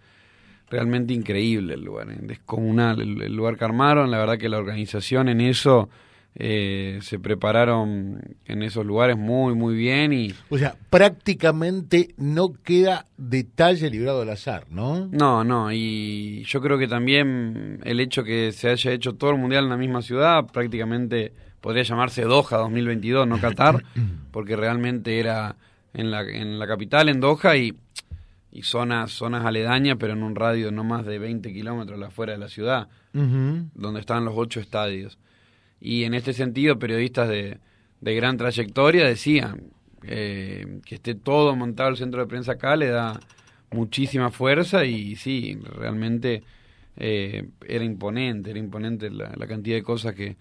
realmente 0.69 1.15
increíble 1.15 1.75
el 1.75 1.85
lugar, 1.85 2.11
eh, 2.11 2.19
descomunal 2.21 3.01
el, 3.01 3.35
lugar 3.35 3.57
que 3.57 3.65
armaron. 3.65 4.11
La 4.11 4.19
verdad 4.19 4.39
que 4.39 4.49
la 4.49 4.59
organización 4.59 5.29
en 5.29 5.41
eso 5.41 5.89
eh, 6.35 6.99
se 7.03 7.19
prepararon 7.19 8.21
en 8.45 8.63
esos 8.63 8.85
lugares 8.85 9.17
muy, 9.17 9.55
muy 9.55 9.75
bien 9.75 10.13
y... 10.13 10.35
O 10.51 10.59
sea, 10.59 10.77
prácticamente 10.91 12.15
no 12.19 12.53
queda 12.53 13.07
detalle 13.17 13.89
librado 13.91 14.23
al 14.23 14.31
azar, 14.31 14.67
¿no? 14.71 15.09
No, 15.11 15.45
no, 15.45 15.73
y 15.73 16.43
yo 16.45 16.61
creo 16.61 16.79
que 16.79 16.89
también 16.89 17.81
el 17.85 18.01
hecho 18.01 18.23
que 18.23 18.53
se 18.53 18.69
haya 18.69 18.93
hecho 18.93 19.15
todo 19.15 19.31
el 19.31 19.39
Mundial 19.39 19.65
en 19.65 19.71
la 19.71 19.77
misma 19.77 20.03
ciudad, 20.03 20.47
prácticamente 20.47 21.33
podría 21.61 21.85
llamarse 21.85 22.23
Doha 22.23 22.59
2022, 22.59 23.27
no 23.27 23.41
Qatar, 23.41 23.83
porque 24.31 24.57
realmente 24.57 25.19
era 25.19 25.57
en 25.95 26.11
la, 26.11 26.21
en 26.21 26.59
la 26.59 26.67
capital, 26.67 27.09
en 27.09 27.21
Doha, 27.21 27.57
y, 27.57 27.75
y 28.53 28.63
zonas, 28.63 29.13
zonas 29.13 29.45
aledañas, 29.45 29.97
pero 29.99 30.15
en 30.15 30.23
un 30.23 30.35
radio 30.35 30.71
no 30.71 30.85
más 30.85 31.05
de 31.05 31.19
20 31.19 31.53
kilómetros 31.53 32.01
afuera 32.03 32.33
de 32.33 32.39
la 32.39 32.49
ciudad, 32.49 32.89
donde 33.13 34.01
estaban 34.01 34.25
los 34.25 34.35
ocho 34.37 34.61
estadios. 34.61 35.19
Y 35.81 36.05
en 36.05 36.15
este 36.15 36.33
sentido, 36.33 36.79
periodistas 36.79 37.29
de, 37.29 37.59
de 38.01 38.15
gran 38.15 38.37
trayectoria 38.37 39.05
decían 39.05 39.73
eh, 40.03 40.81
que 40.85 40.97
esté 40.97 41.15
todo 41.15 41.57
montado 41.57 41.91
el 41.91 41.97
centro 41.97 42.21
de 42.21 42.27
prensa 42.27 42.53
acá 42.53 42.77
le 42.77 42.89
da 42.89 43.19
muchísima 43.73 44.31
fuerza 44.31 44.85
y 44.85 45.17
sí, 45.17 45.59
realmente 45.65 46.45
eh, 46.97 47.49
era 47.67 47.85
imponente, 47.85 48.51
era 48.51 48.59
imponente 48.59 49.11
la, 49.11 49.31
cantidad 49.47 49.77
de 49.77 49.83
cosas 49.83 50.15
que, 50.15 50.37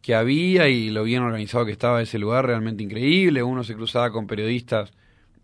que 0.00 0.14
había 0.14 0.68
y 0.68 0.90
lo 0.90 1.04
bien 1.04 1.22
organizado 1.22 1.66
que 1.66 1.72
estaba 1.72 2.00
ese 2.00 2.18
lugar, 2.18 2.46
realmente 2.46 2.82
increíble. 2.82 3.42
Uno 3.42 3.64
se 3.64 3.74
cruzaba 3.74 4.10
con 4.10 4.26
periodistas 4.26 4.92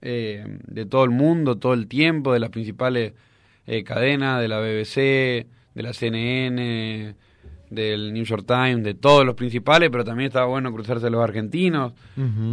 eh, 0.03 0.45
de 0.67 0.87
todo 0.87 1.05
el 1.05 1.11
mundo, 1.11 1.57
todo 1.57 1.75
el 1.75 1.87
tiempo, 1.87 2.33
de 2.33 2.41
las 2.41 2.51
principales 2.51 3.13
cadenas, 3.85 4.41
de 4.41 4.49
la 4.49 4.59
BBC, 4.59 5.47
de 5.75 5.83
la 5.83 5.93
CNN, 5.93 7.15
del 7.73 8.13
New 8.13 8.25
York 8.25 8.45
Times, 8.47 8.85
de 8.85 8.95
todos 8.95 9.25
los 9.25 9.35
principales, 9.35 9.89
pero 9.91 10.05
también 10.05 10.29
estaba 10.29 10.47
bueno 10.47 10.71
cruzarse 10.73 11.07
a 11.07 11.11
los 11.11 11.23
argentinos, 11.25 11.95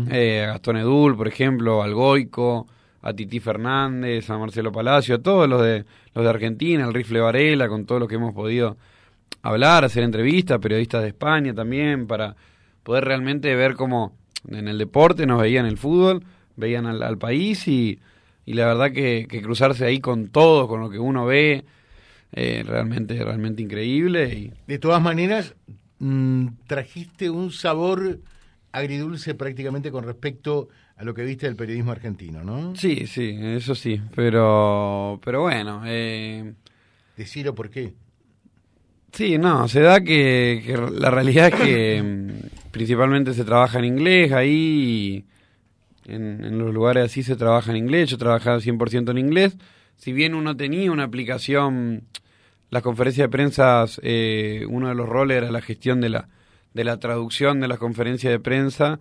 eh, 0.09 0.45
a 0.45 0.53
Gastón 0.53 0.77
Edul, 0.77 1.17
por 1.17 1.27
ejemplo, 1.27 1.83
al 1.83 1.93
Goico, 1.93 2.67
a 3.01 3.13
Titi 3.13 3.41
Fernández, 3.41 4.29
a 4.29 4.37
Marcelo 4.37 4.71
Palacio, 4.71 5.15
a 5.15 5.19
todos 5.19 5.49
los 5.49 5.61
de, 5.61 5.83
los 6.13 6.23
de 6.23 6.29
Argentina, 6.29 6.85
al 6.85 6.93
Rifle 6.93 7.19
Varela, 7.19 7.67
con 7.67 7.85
todos 7.85 7.99
los 7.99 8.07
que 8.07 8.15
hemos 8.15 8.33
podido 8.33 8.77
hablar, 9.41 9.83
hacer 9.83 10.03
entrevistas, 10.03 10.59
periodistas 10.59 11.01
de 11.01 11.09
España 11.09 11.53
también, 11.53 12.07
para 12.07 12.37
poder 12.83 13.03
realmente 13.03 13.53
ver 13.55 13.75
cómo 13.75 14.13
en 14.47 14.69
el 14.69 14.77
deporte 14.77 15.25
nos 15.25 15.41
veían 15.41 15.65
el 15.65 15.77
fútbol, 15.77 16.23
veían 16.59 16.85
al, 16.85 17.17
país 17.17 17.67
y, 17.67 17.99
y, 18.45 18.53
la 18.53 18.67
verdad 18.67 18.91
que, 18.91 19.27
que 19.29 19.41
cruzarse 19.41 19.85
ahí 19.85 19.99
con 19.99 20.27
todo, 20.27 20.67
con 20.67 20.81
lo 20.81 20.89
que 20.89 20.99
uno 20.99 21.25
ve, 21.25 21.63
eh, 22.31 22.63
realmente, 22.65 23.23
realmente 23.23 23.61
increíble. 23.61 24.33
Y... 24.33 24.53
De 24.67 24.77
todas 24.77 25.01
maneras, 25.01 25.55
mm, 25.99 26.47
trajiste 26.67 27.29
un 27.29 27.51
sabor 27.51 28.19
agridulce 28.71 29.33
prácticamente 29.33 29.91
con 29.91 30.03
respecto 30.03 30.69
a 30.95 31.03
lo 31.03 31.13
que 31.13 31.23
viste 31.23 31.47
del 31.47 31.55
periodismo 31.55 31.91
argentino, 31.91 32.43
¿no? 32.43 32.75
Sí, 32.75 33.07
sí, 33.07 33.35
eso 33.39 33.73
sí, 33.73 34.01
pero, 34.15 35.19
pero 35.23 35.41
bueno. 35.41 35.81
Eh... 35.85 36.53
Decirlo 37.17 37.55
por 37.55 37.69
qué. 37.69 37.93
Sí, 39.11 39.37
no, 39.37 39.67
se 39.67 39.81
da 39.81 40.01
que, 40.01 40.77
la 40.93 41.09
realidad 41.09 41.47
es 41.47 41.55
que 41.55 42.03
mm, 42.03 42.69
principalmente 42.71 43.33
se 43.33 43.43
trabaja 43.43 43.79
en 43.79 43.85
inglés 43.85 44.31
ahí, 44.31 45.25
en, 46.09 46.57
los 46.57 46.73
lugares 46.73 47.05
así 47.05 47.23
se 47.23 47.35
trabaja 47.35 47.71
en 47.71 47.77
inglés, 47.77 48.09
yo 48.09 48.17
trabajaba 48.17 48.59
100% 48.59 49.11
en 49.11 49.17
inglés, 49.17 49.57
si 49.95 50.13
bien 50.13 50.33
uno 50.33 50.55
tenía 50.55 50.91
una 50.91 51.03
aplicación, 51.03 52.03
las 52.69 52.83
conferencias 52.83 53.25
de 53.25 53.29
prensa, 53.29 53.85
eh, 54.01 54.65
uno 54.69 54.89
de 54.89 54.95
los 54.95 55.09
roles 55.09 55.37
era 55.37 55.51
la 55.51 55.61
gestión 55.61 56.01
de 56.01 56.09
la, 56.09 56.29
de 56.73 56.83
la 56.83 56.99
traducción 56.99 57.59
de 57.59 57.67
las 57.67 57.79
conferencias 57.79 58.31
de 58.31 58.39
prensa. 58.39 58.99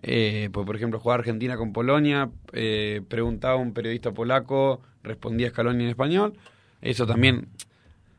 Eh, 0.00 0.48
pues, 0.52 0.64
por 0.64 0.76
ejemplo, 0.76 1.00
jugaba 1.00 1.18
Argentina 1.18 1.56
con 1.56 1.72
Polonia, 1.72 2.30
eh, 2.52 3.02
preguntaba 3.08 3.54
a 3.54 3.56
un 3.56 3.72
periodista 3.72 4.12
polaco, 4.12 4.80
respondía 5.02 5.50
Scaloni 5.50 5.84
en 5.84 5.90
español. 5.90 6.34
Eso 6.80 7.06
también, 7.06 7.48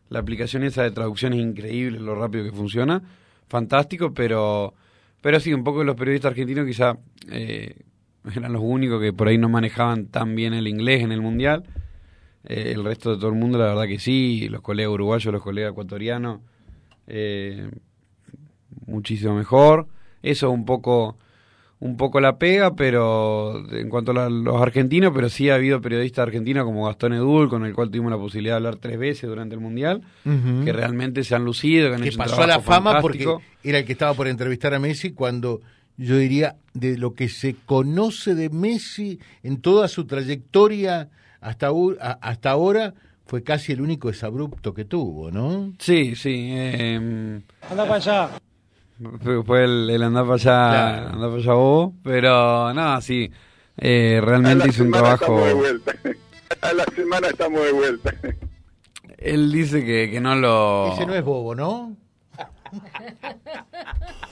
la 0.09 0.19
aplicación 0.19 0.63
esa 0.63 0.83
de 0.83 0.91
traducción 0.91 1.33
es 1.33 1.39
increíble, 1.39 1.99
lo 1.99 2.15
rápido 2.15 2.43
que 2.43 2.51
funciona. 2.51 3.01
Fantástico, 3.47 4.13
pero, 4.13 4.73
pero 5.21 5.39
sí, 5.39 5.53
un 5.53 5.63
poco 5.63 5.83
los 5.83 5.95
periodistas 5.95 6.31
argentinos 6.31 6.67
quizá 6.67 6.97
eran 8.35 8.53
los 8.53 8.61
únicos 8.63 9.01
que 9.01 9.13
por 9.13 9.27
ahí 9.27 9.37
no 9.37 9.49
manejaban 9.49 10.07
tan 10.07 10.35
bien 10.35 10.53
el 10.53 10.67
inglés 10.67 11.03
en 11.03 11.11
el 11.11 11.21
Mundial. 11.21 11.63
Eh, 12.45 12.71
el 12.73 12.83
resto 12.83 13.11
de 13.11 13.17
todo 13.17 13.29
el 13.29 13.35
mundo, 13.35 13.57
la 13.57 13.65
verdad 13.65 13.87
que 13.87 13.99
sí, 13.99 14.47
los 14.49 14.61
colegas 14.61 14.93
uruguayos, 14.93 15.33
los 15.33 15.43
colegas 15.43 15.71
ecuatorianos, 15.71 16.39
eh, 17.07 17.69
muchísimo 18.85 19.35
mejor. 19.35 19.87
Eso 20.21 20.49
un 20.49 20.65
poco, 20.65 21.17
un 21.79 21.97
poco 21.97 22.19
la 22.19 22.37
pega, 22.37 22.75
pero 22.75 23.61
en 23.71 23.89
cuanto 23.89 24.11
a 24.11 24.29
los 24.29 24.61
argentinos, 24.61 25.11
pero 25.13 25.29
sí 25.29 25.49
ha 25.49 25.55
habido 25.55 25.81
periodistas 25.81 26.23
argentinos 26.23 26.65
como 26.65 26.85
Gastón 26.85 27.13
Edul, 27.13 27.49
con 27.49 27.65
el 27.65 27.73
cual 27.73 27.89
tuvimos 27.89 28.11
la 28.11 28.17
posibilidad 28.17 28.53
de 28.53 28.57
hablar 28.57 28.75
tres 28.77 28.97
veces 28.97 29.29
durante 29.29 29.55
el 29.55 29.61
Mundial, 29.61 30.01
que 30.23 30.73
realmente 30.73 31.23
se 31.23 31.35
han 31.35 31.45
lucido, 31.45 31.89
que 31.89 31.95
han 31.95 32.17
pasó 32.17 32.43
a 32.43 32.47
la 32.47 32.61
fama 32.61 33.01
porque 33.01 33.25
era 33.63 33.79
el 33.79 33.85
que 33.85 33.93
estaba 33.93 34.13
por 34.13 34.27
entrevistar 34.27 34.73
a 34.73 34.79
Messi 34.79 35.11
cuando 35.11 35.61
yo 35.99 36.17
diría, 36.17 36.55
de 36.73 36.97
lo 36.97 37.13
que 37.13 37.27
se 37.27 37.55
conoce 37.65 38.33
de 38.33 38.49
Messi 38.49 39.19
en 39.43 39.61
toda 39.61 39.89
su 39.89 40.05
trayectoria 40.05 41.09
hasta, 41.41 41.69
hasta 42.21 42.51
ahora 42.51 42.93
fue 43.25 43.43
casi 43.43 43.73
el 43.73 43.81
único 43.81 44.07
desabrupto 44.07 44.73
que 44.73 44.85
tuvo, 44.85 45.29
¿no? 45.29 45.73
Sí, 45.77 46.15
sí. 46.15 46.51
Eh, 46.51 47.41
anda 47.69 47.83
para 47.83 47.95
allá. 47.95 48.29
Fue, 49.45 49.63
el, 49.65 49.89
el, 49.89 50.03
andar 50.03 50.23
para 50.23 50.35
allá, 50.35 51.09
andar 51.09 51.29
para 51.29 51.41
allá 51.41 51.53
vos, 51.53 51.93
pero 52.01 52.73
nada, 52.73 53.01
sí. 53.01 53.29
Eh, 53.77 54.21
realmente 54.23 54.69
hizo 54.69 54.83
un 54.83 54.91
trabajo. 54.91 55.45
De 55.45 55.53
vuelta. 55.53 55.93
A 56.61 56.73
la 56.73 56.85
semana 56.95 57.27
estamos 57.27 57.61
de 57.63 57.71
vuelta. 57.71 58.13
Él 59.17 59.51
dice 59.51 59.85
que, 59.85 60.09
que 60.11 60.19
no 60.19 60.35
lo. 60.35 60.93
Ese 60.93 61.05
no 61.05 61.13
es 61.13 61.23
bobo, 61.23 61.55
¿no? 61.55 61.95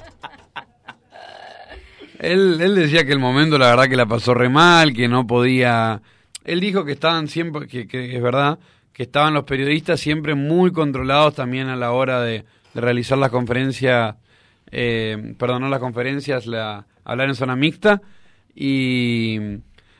él, 2.19 2.59
él 2.61 2.75
decía 2.75 3.05
que 3.05 3.13
el 3.13 3.19
momento, 3.19 3.57
la 3.57 3.67
verdad, 3.67 3.87
que 3.87 3.95
la 3.95 4.05
pasó 4.05 4.33
re 4.33 4.49
mal, 4.49 4.93
que 4.93 5.07
no 5.07 5.25
podía 5.25 6.01
él 6.47 6.61
dijo 6.61 6.85
que 6.85 6.93
estaban 6.93 7.27
siempre, 7.27 7.67
que, 7.67 8.15
es 8.15 8.21
verdad, 8.23 8.57
que 8.93 9.03
estaban 9.03 9.33
los 9.33 9.43
periodistas 9.43 9.99
siempre 9.99 10.33
muy 10.33 10.71
controlados 10.71 11.35
también 11.35 11.67
a 11.67 11.75
la 11.75 11.91
hora 11.91 12.21
de, 12.21 12.45
realizar 12.73 13.17
las 13.17 13.31
conferencias, 13.31 14.15
eh, 14.71 15.35
las 15.39 15.79
conferencias, 15.79 16.45
la, 16.45 16.85
hablar 17.03 17.27
en 17.27 17.35
zona 17.35 17.55
mixta 17.55 18.01
y, 18.55 19.37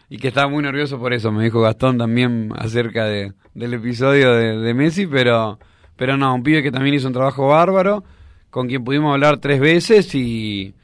que 0.09 0.29
estaba 0.29 0.47
muy 0.47 0.63
nervioso 0.63 0.97
por 0.99 1.13
eso, 1.13 1.31
me 1.31 1.43
dijo 1.43 1.59
Gastón 1.59 1.97
también 1.97 2.53
acerca 2.55 3.05
de, 3.05 3.33
del 3.53 3.73
episodio 3.73 4.33
de, 4.33 4.73
Messi, 4.73 5.05
pero, 5.05 5.59
pero 5.97 6.15
no, 6.15 6.33
un 6.33 6.43
pibe 6.43 6.63
que 6.63 6.71
también 6.71 6.95
hizo 6.95 7.07
un 7.07 7.13
trabajo 7.13 7.49
bárbaro, 7.49 8.05
con 8.49 8.67
quien 8.67 8.85
pudimos 8.85 9.11
hablar 9.11 9.39
tres 9.39 9.59
veces 9.59 10.15
y, 10.15 10.75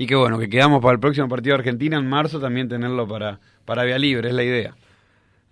y 0.00 0.06
que 0.06 0.14
bueno, 0.14 0.38
que 0.38 0.48
quedamos 0.48 0.80
para 0.80 0.94
el 0.94 0.98
próximo 0.98 1.28
partido 1.28 1.54
de 1.54 1.60
Argentina 1.60 1.98
en 1.98 2.08
marzo 2.08 2.40
también 2.40 2.70
tenerlo 2.70 3.06
para, 3.06 3.38
para 3.66 3.84
vía 3.84 3.98
libre, 3.98 4.30
es 4.30 4.34
la 4.34 4.42
idea. 4.42 4.74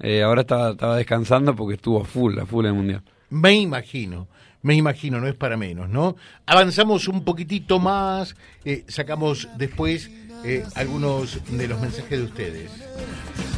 Eh, 0.00 0.22
ahora 0.22 0.40
estaba, 0.40 0.70
estaba 0.70 0.96
descansando 0.96 1.54
porque 1.54 1.74
estuvo 1.74 2.02
full, 2.02 2.38
a 2.38 2.46
full 2.46 2.64
el 2.64 2.72
Mundial. 2.72 3.02
Me 3.28 3.52
imagino, 3.56 4.26
me 4.62 4.74
imagino, 4.74 5.20
no 5.20 5.28
es 5.28 5.34
para 5.34 5.58
menos, 5.58 5.90
¿no? 5.90 6.16
Avanzamos 6.46 7.08
un 7.08 7.24
poquitito 7.24 7.78
más, 7.78 8.36
eh, 8.64 8.84
sacamos 8.88 9.50
después 9.58 10.10
eh, 10.46 10.64
algunos 10.76 11.42
de 11.54 11.68
los 11.68 11.78
mensajes 11.78 12.18
de 12.18 12.24
ustedes. 12.24 12.70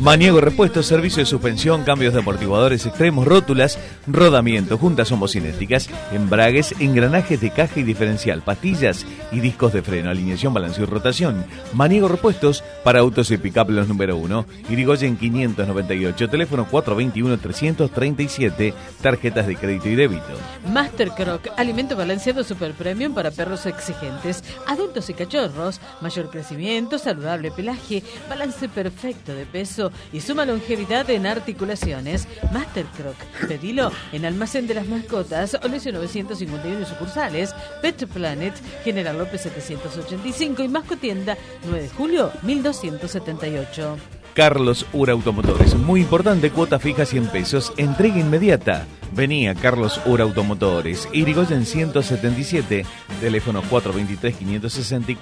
Maniego 0.00 0.40
Repuesto, 0.40 0.82
servicio 0.82 1.20
de 1.20 1.26
suspensión, 1.26 1.84
cambios 1.84 2.14
de 2.14 2.20
amortiguadores 2.20 2.86
extremos, 2.86 3.26
rótulas, 3.26 3.78
rodamiento, 4.06 4.78
juntas 4.78 5.12
homocinéticas, 5.12 5.90
embragues, 6.10 6.74
engranajes 6.80 7.38
de 7.38 7.50
caja 7.50 7.80
y 7.80 7.82
diferencial, 7.82 8.40
pastillas 8.40 9.04
y 9.30 9.40
discos 9.40 9.74
de 9.74 9.82
freno, 9.82 10.08
alineación, 10.08 10.54
balanceo 10.54 10.84
y 10.84 10.86
rotación. 10.86 11.44
Maniego 11.74 12.08
Repuestos 12.08 12.64
para 12.82 13.00
autos 13.00 13.30
y 13.30 13.36
pick 13.36 13.54
los 13.68 13.88
número 13.88 14.16
1. 14.16 14.46
Irigoyen 14.70 15.18
598, 15.18 16.30
teléfono 16.30 16.66
421-337, 16.70 18.72
tarjetas 19.02 19.46
de 19.46 19.56
crédito 19.56 19.90
y 19.90 19.96
débito. 19.96 20.24
Master 20.72 21.10
Croc, 21.10 21.48
alimento 21.58 21.94
balanceado 21.94 22.42
super 22.42 22.72
premium 22.72 23.12
para 23.12 23.30
perros 23.30 23.66
exigentes, 23.66 24.42
adultos 24.66 25.10
y 25.10 25.14
cachorros, 25.14 25.78
mayor 26.00 26.30
crecimiento, 26.30 26.98
saludable 26.98 27.50
pelaje, 27.50 28.02
balance 28.30 28.66
perfecto 28.70 29.34
de 29.34 29.44
peso 29.44 29.89
y 30.12 30.20
suma 30.20 30.44
longevidad 30.44 31.08
en 31.10 31.26
articulaciones. 31.26 32.28
Master 32.52 32.86
Croc. 32.96 33.16
Pedilo 33.48 33.90
en 34.12 34.24
Almacén 34.24 34.66
de 34.66 34.74
las 34.74 34.86
Mascotas, 34.86 35.58
Olesio 35.62 35.92
951 35.92 36.86
sucursales, 36.86 37.54
Pet 37.82 38.06
Planet, 38.06 38.54
General 38.84 39.16
López 39.18 39.42
785 39.42 40.62
y 40.62 40.68
Mascotienda 40.68 41.36
9 41.64 41.82
de 41.82 41.88
julio 41.88 42.32
1278. 42.42 43.96
Carlos 44.34 44.86
Ura 44.92 45.12
Automotores. 45.12 45.74
Muy 45.74 46.00
importante, 46.02 46.50
cuota 46.50 46.78
fija 46.78 47.04
100 47.04 47.26
pesos, 47.28 47.72
entrega 47.76 48.18
inmediata. 48.18 48.86
Venía 49.12 49.54
Carlos 49.54 50.00
Ura 50.06 50.24
Automotores, 50.24 51.08
Irigoyen 51.12 51.66
177, 51.66 52.86
teléfono 53.20 53.62
423-560 53.64 55.08
y 55.08 55.16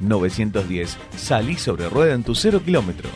425-910. 0.00 0.96
Salí 1.16 1.56
sobre 1.56 1.88
rueda 1.88 2.14
en 2.14 2.24
tu 2.24 2.34
cero 2.34 2.60
kilómetro. 2.64 3.08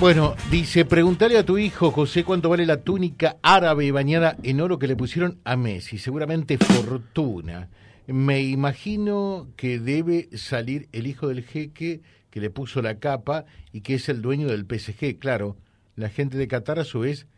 Bueno, 0.00 0.34
dice, 0.50 0.84
pregúntale 0.84 1.38
a 1.38 1.46
tu 1.46 1.56
hijo, 1.56 1.90
José, 1.92 2.24
cuánto 2.24 2.48
vale 2.48 2.66
la 2.66 2.78
túnica 2.78 3.36
árabe 3.42 3.90
bañada 3.92 4.36
en 4.42 4.60
oro 4.60 4.78
que 4.78 4.88
le 4.88 4.96
pusieron 4.96 5.38
a 5.44 5.56
Messi. 5.56 5.98
Seguramente 5.98 6.58
fortuna. 6.58 7.68
Me 8.06 8.42
imagino 8.42 9.46
que 9.56 9.78
debe 9.78 10.28
salir 10.36 10.88
el 10.92 11.06
hijo 11.06 11.28
del 11.28 11.44
jeque 11.44 12.02
que 12.30 12.40
le 12.40 12.50
puso 12.50 12.82
la 12.82 12.98
capa 12.98 13.44
y 13.72 13.82
que 13.82 13.94
es 13.94 14.08
el 14.08 14.20
dueño 14.20 14.48
del 14.48 14.66
PSG. 14.66 15.18
Claro, 15.18 15.56
la 15.94 16.08
gente 16.08 16.36
de 16.36 16.48
Qatar 16.48 16.80
a 16.80 16.84
su 16.84 17.00
vez 17.00 17.28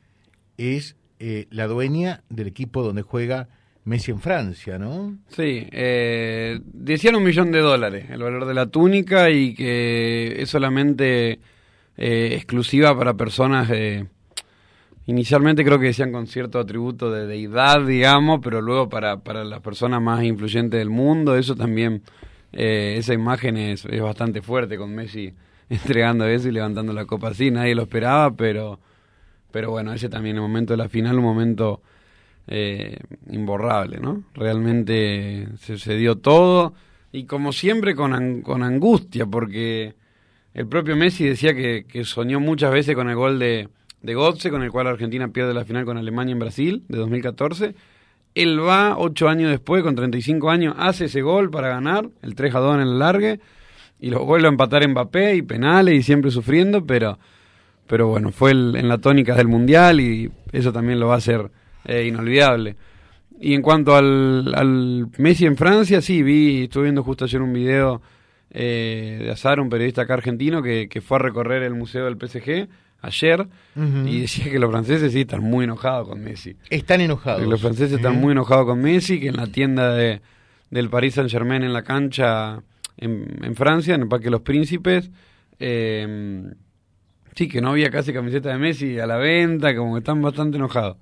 es 0.56 0.96
eh, 1.20 1.46
la 1.50 1.66
dueña 1.66 2.25
del 2.30 2.48
equipo 2.48 2.82
donde 2.82 3.02
juega 3.02 3.48
Messi 3.84 4.10
en 4.10 4.20
Francia, 4.20 4.78
¿no? 4.78 5.16
Sí, 5.28 5.68
eh, 5.70 6.58
decían 6.64 7.16
un 7.16 7.22
millón 7.22 7.52
de 7.52 7.60
dólares 7.60 8.06
el 8.10 8.22
valor 8.22 8.46
de 8.46 8.54
la 8.54 8.66
túnica 8.66 9.30
y 9.30 9.54
que 9.54 10.42
es 10.42 10.48
solamente 10.48 11.38
eh, 11.96 12.30
exclusiva 12.34 12.96
para 12.96 13.14
personas 13.14 13.68
de... 13.68 14.06
Inicialmente 15.08 15.64
creo 15.64 15.78
que 15.78 15.86
decían 15.86 16.10
con 16.10 16.26
cierto 16.26 16.58
atributo 16.58 17.12
de 17.12 17.26
deidad, 17.28 17.86
digamos, 17.86 18.40
pero 18.42 18.60
luego 18.60 18.88
para, 18.88 19.20
para 19.20 19.44
las 19.44 19.60
personas 19.60 20.02
más 20.02 20.24
influyentes 20.24 20.80
del 20.80 20.90
mundo, 20.90 21.36
eso 21.36 21.54
también, 21.54 22.02
eh, 22.52 22.96
esa 22.98 23.14
imagen 23.14 23.56
es, 23.56 23.84
es, 23.84 24.02
bastante 24.02 24.42
fuerte 24.42 24.76
con 24.76 24.92
Messi 24.92 25.32
entregando 25.70 26.26
eso 26.26 26.48
y 26.48 26.52
levantando 26.52 26.92
la 26.92 27.04
copa 27.04 27.28
así, 27.28 27.52
nadie 27.52 27.76
lo 27.76 27.82
esperaba, 27.82 28.34
pero, 28.34 28.80
pero 29.52 29.70
bueno, 29.70 29.92
ese 29.92 30.08
también 30.08 30.36
el 30.36 30.42
momento 30.42 30.72
de 30.72 30.78
la 30.78 30.88
final, 30.88 31.18
un 31.18 31.24
momento 31.24 31.82
eh, 32.48 32.98
imborrable, 33.30 33.98
¿no? 33.98 34.24
Realmente 34.34 35.46
se, 35.58 35.78
se, 35.78 35.96
dio 35.96 36.16
todo 36.16 36.74
y 37.12 37.26
como 37.26 37.52
siempre 37.52 37.94
con, 37.94 38.42
con 38.42 38.64
angustia, 38.64 39.24
porque 39.26 39.94
el 40.56 40.66
propio 40.66 40.96
Messi 40.96 41.25
decía 41.25 41.54
que, 41.54 41.84
soñó 42.04 42.40
muchas 42.40 42.72
veces 42.72 42.94
con 42.94 43.10
el 43.10 43.14
gol 43.14 43.38
de 43.38 43.68
de 44.00 44.14
Gotze, 44.14 44.50
con 44.50 44.62
el 44.62 44.70
cual 44.70 44.86
Argentina 44.86 45.28
pierde 45.28 45.52
la 45.52 45.66
final 45.66 45.84
con 45.84 45.98
Alemania 45.98 46.32
en 46.32 46.38
Brasil 46.38 46.84
de 46.88 46.96
2014. 46.96 47.75
Él 48.34 48.60
va 48.60 48.96
ocho 48.96 49.28
años 49.28 49.50
después, 49.50 49.82
con 49.82 49.94
35 49.94 50.48
años, 50.48 50.75
hace 50.78 51.06
ese 51.06 51.20
gol 51.20 51.50
para 51.50 51.68
ganar, 51.68 52.08
el 52.22 52.34
3 52.34 52.54
a 52.54 52.58
2 52.60 52.75
en 52.76 52.80
el 52.80 52.98
largue, 52.98 53.40
y 54.00 54.08
lo 54.08 54.25
vuelve 54.25 54.46
a 54.46 54.50
empatar 54.50 54.86
Mbappé 54.88 55.36
y 55.36 55.42
penales 55.42 55.94
y 55.94 56.02
siempre 56.02 56.30
sufriendo, 56.30 56.86
pero, 56.86 57.18
pero 57.86 58.08
bueno, 58.08 58.30
fue 58.30 58.52
el, 58.52 58.76
en 58.76 58.88
la 58.88 58.98
tónica 58.98 59.34
del 59.34 59.48
Mundial 59.48 60.00
y 60.00 60.30
eso 60.52 60.72
también 60.72 60.98
lo 60.98 61.08
va 61.08 61.14
a 61.14 61.18
hacer 61.18 61.50
eh, 61.84 62.06
inolvidable. 62.06 62.76
Y 63.40 63.52
en 63.52 63.60
cuanto 63.60 63.94
al, 63.94 64.54
al, 64.54 65.08
Messi 65.18 65.44
en 65.44 65.56
Francia, 65.56 66.00
sí, 66.00 66.22
vi, 66.22 66.64
estuve 66.64 66.84
viendo 66.84 67.02
justo 67.02 67.25
ayer 67.25 67.42
un 67.42 67.52
video 67.52 68.00
eh, 68.58 69.18
de 69.22 69.30
Azar, 69.30 69.60
un 69.60 69.68
periodista 69.68 70.02
acá 70.02 70.14
argentino, 70.14 70.62
que, 70.62 70.88
que 70.88 71.02
fue 71.02 71.18
a 71.18 71.20
recorrer 71.20 71.62
el 71.62 71.75
museo 71.75 72.06
del 72.06 72.16
PSG 72.16 72.68
ayer 73.02 73.42
uh 73.42 73.80
-huh. 73.80 74.08
y 74.08 74.22
decía 74.22 74.50
que 74.50 74.58
los 74.58 74.70
franceses 74.70 75.12
sí 75.12 75.20
están 75.20 75.42
muy 75.42 75.64
enojados 75.64 76.08
con 76.08 76.22
Messi. 76.22 76.56
Están 76.70 77.02
enojados. 77.02 77.42
Que 77.42 77.46
los 77.46 77.60
franceses 77.60 77.92
están 77.92 78.18
muy 78.18 78.32
enojados 78.32 78.64
con 78.64 78.80
Messi, 78.80 79.20
que 79.20 79.28
en 79.28 79.36
la 79.36 79.46
tienda 79.46 79.94
de, 79.94 80.22
del 80.70 80.88
Paris 80.88 81.14
Saint 81.14 81.30
Germain 81.30 81.62
en 81.64 81.75
la 81.75 81.82
cancha 81.82 82.62
en, 82.96 83.44
en 83.44 83.54
Francia, 83.56 83.94
en 83.94 84.00
el 84.02 84.08
Parque 84.08 84.25
de 84.25 84.30
los 84.30 84.40
Príncipes, 84.40 85.10
eh, 85.58 86.44
sí, 87.34 87.48
que 87.48 87.60
no 87.60 87.72
había 87.72 87.90
casi 87.90 88.14
camiseta 88.14 88.48
de 88.48 88.58
Messi 88.58 88.98
a 88.98 89.06
la 89.06 89.18
venta, 89.18 89.76
como 89.76 89.92
que 89.92 89.98
están 89.98 90.22
bastante 90.22 90.56
enojados. 90.56 90.96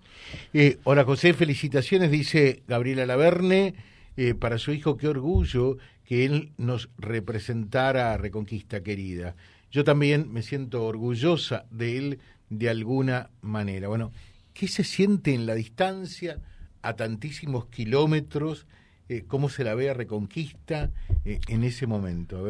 Eh, 0.52 0.78
hola 0.82 1.04
José, 1.04 1.34
felicitaciones, 1.34 2.10
dice 2.10 2.64
Gabriela 2.66 3.06
Laverne, 3.06 3.74
eh, 4.16 4.34
para 4.34 4.58
su 4.58 4.72
hijo, 4.72 4.96
qué 4.96 5.06
orgullo 5.06 5.76
que 6.04 6.24
él 6.24 6.52
nos 6.58 6.90
representara 6.98 8.12
a 8.12 8.16
Reconquista 8.16 8.82
Querida 8.82 9.34
yo 9.74 9.82
también 9.82 10.32
me 10.32 10.42
siento 10.42 10.84
orgullosa 10.84 11.64
de 11.72 11.98
él 11.98 12.18
de 12.48 12.70
alguna 12.70 13.30
manera. 13.42 13.88
Bueno, 13.88 14.12
¿qué 14.52 14.68
se 14.68 14.84
siente 14.84 15.34
en 15.34 15.46
la 15.46 15.56
distancia 15.56 16.38
a 16.80 16.94
tantísimos 16.94 17.66
kilómetros? 17.66 18.68
Eh, 19.08 19.24
¿Cómo 19.26 19.48
se 19.48 19.64
la 19.64 19.74
ve 19.74 19.90
a 19.90 19.94
Reconquista 19.94 20.90
eh, 21.24 21.40
en 21.48 21.64
ese 21.64 21.88
momento? 21.88 22.46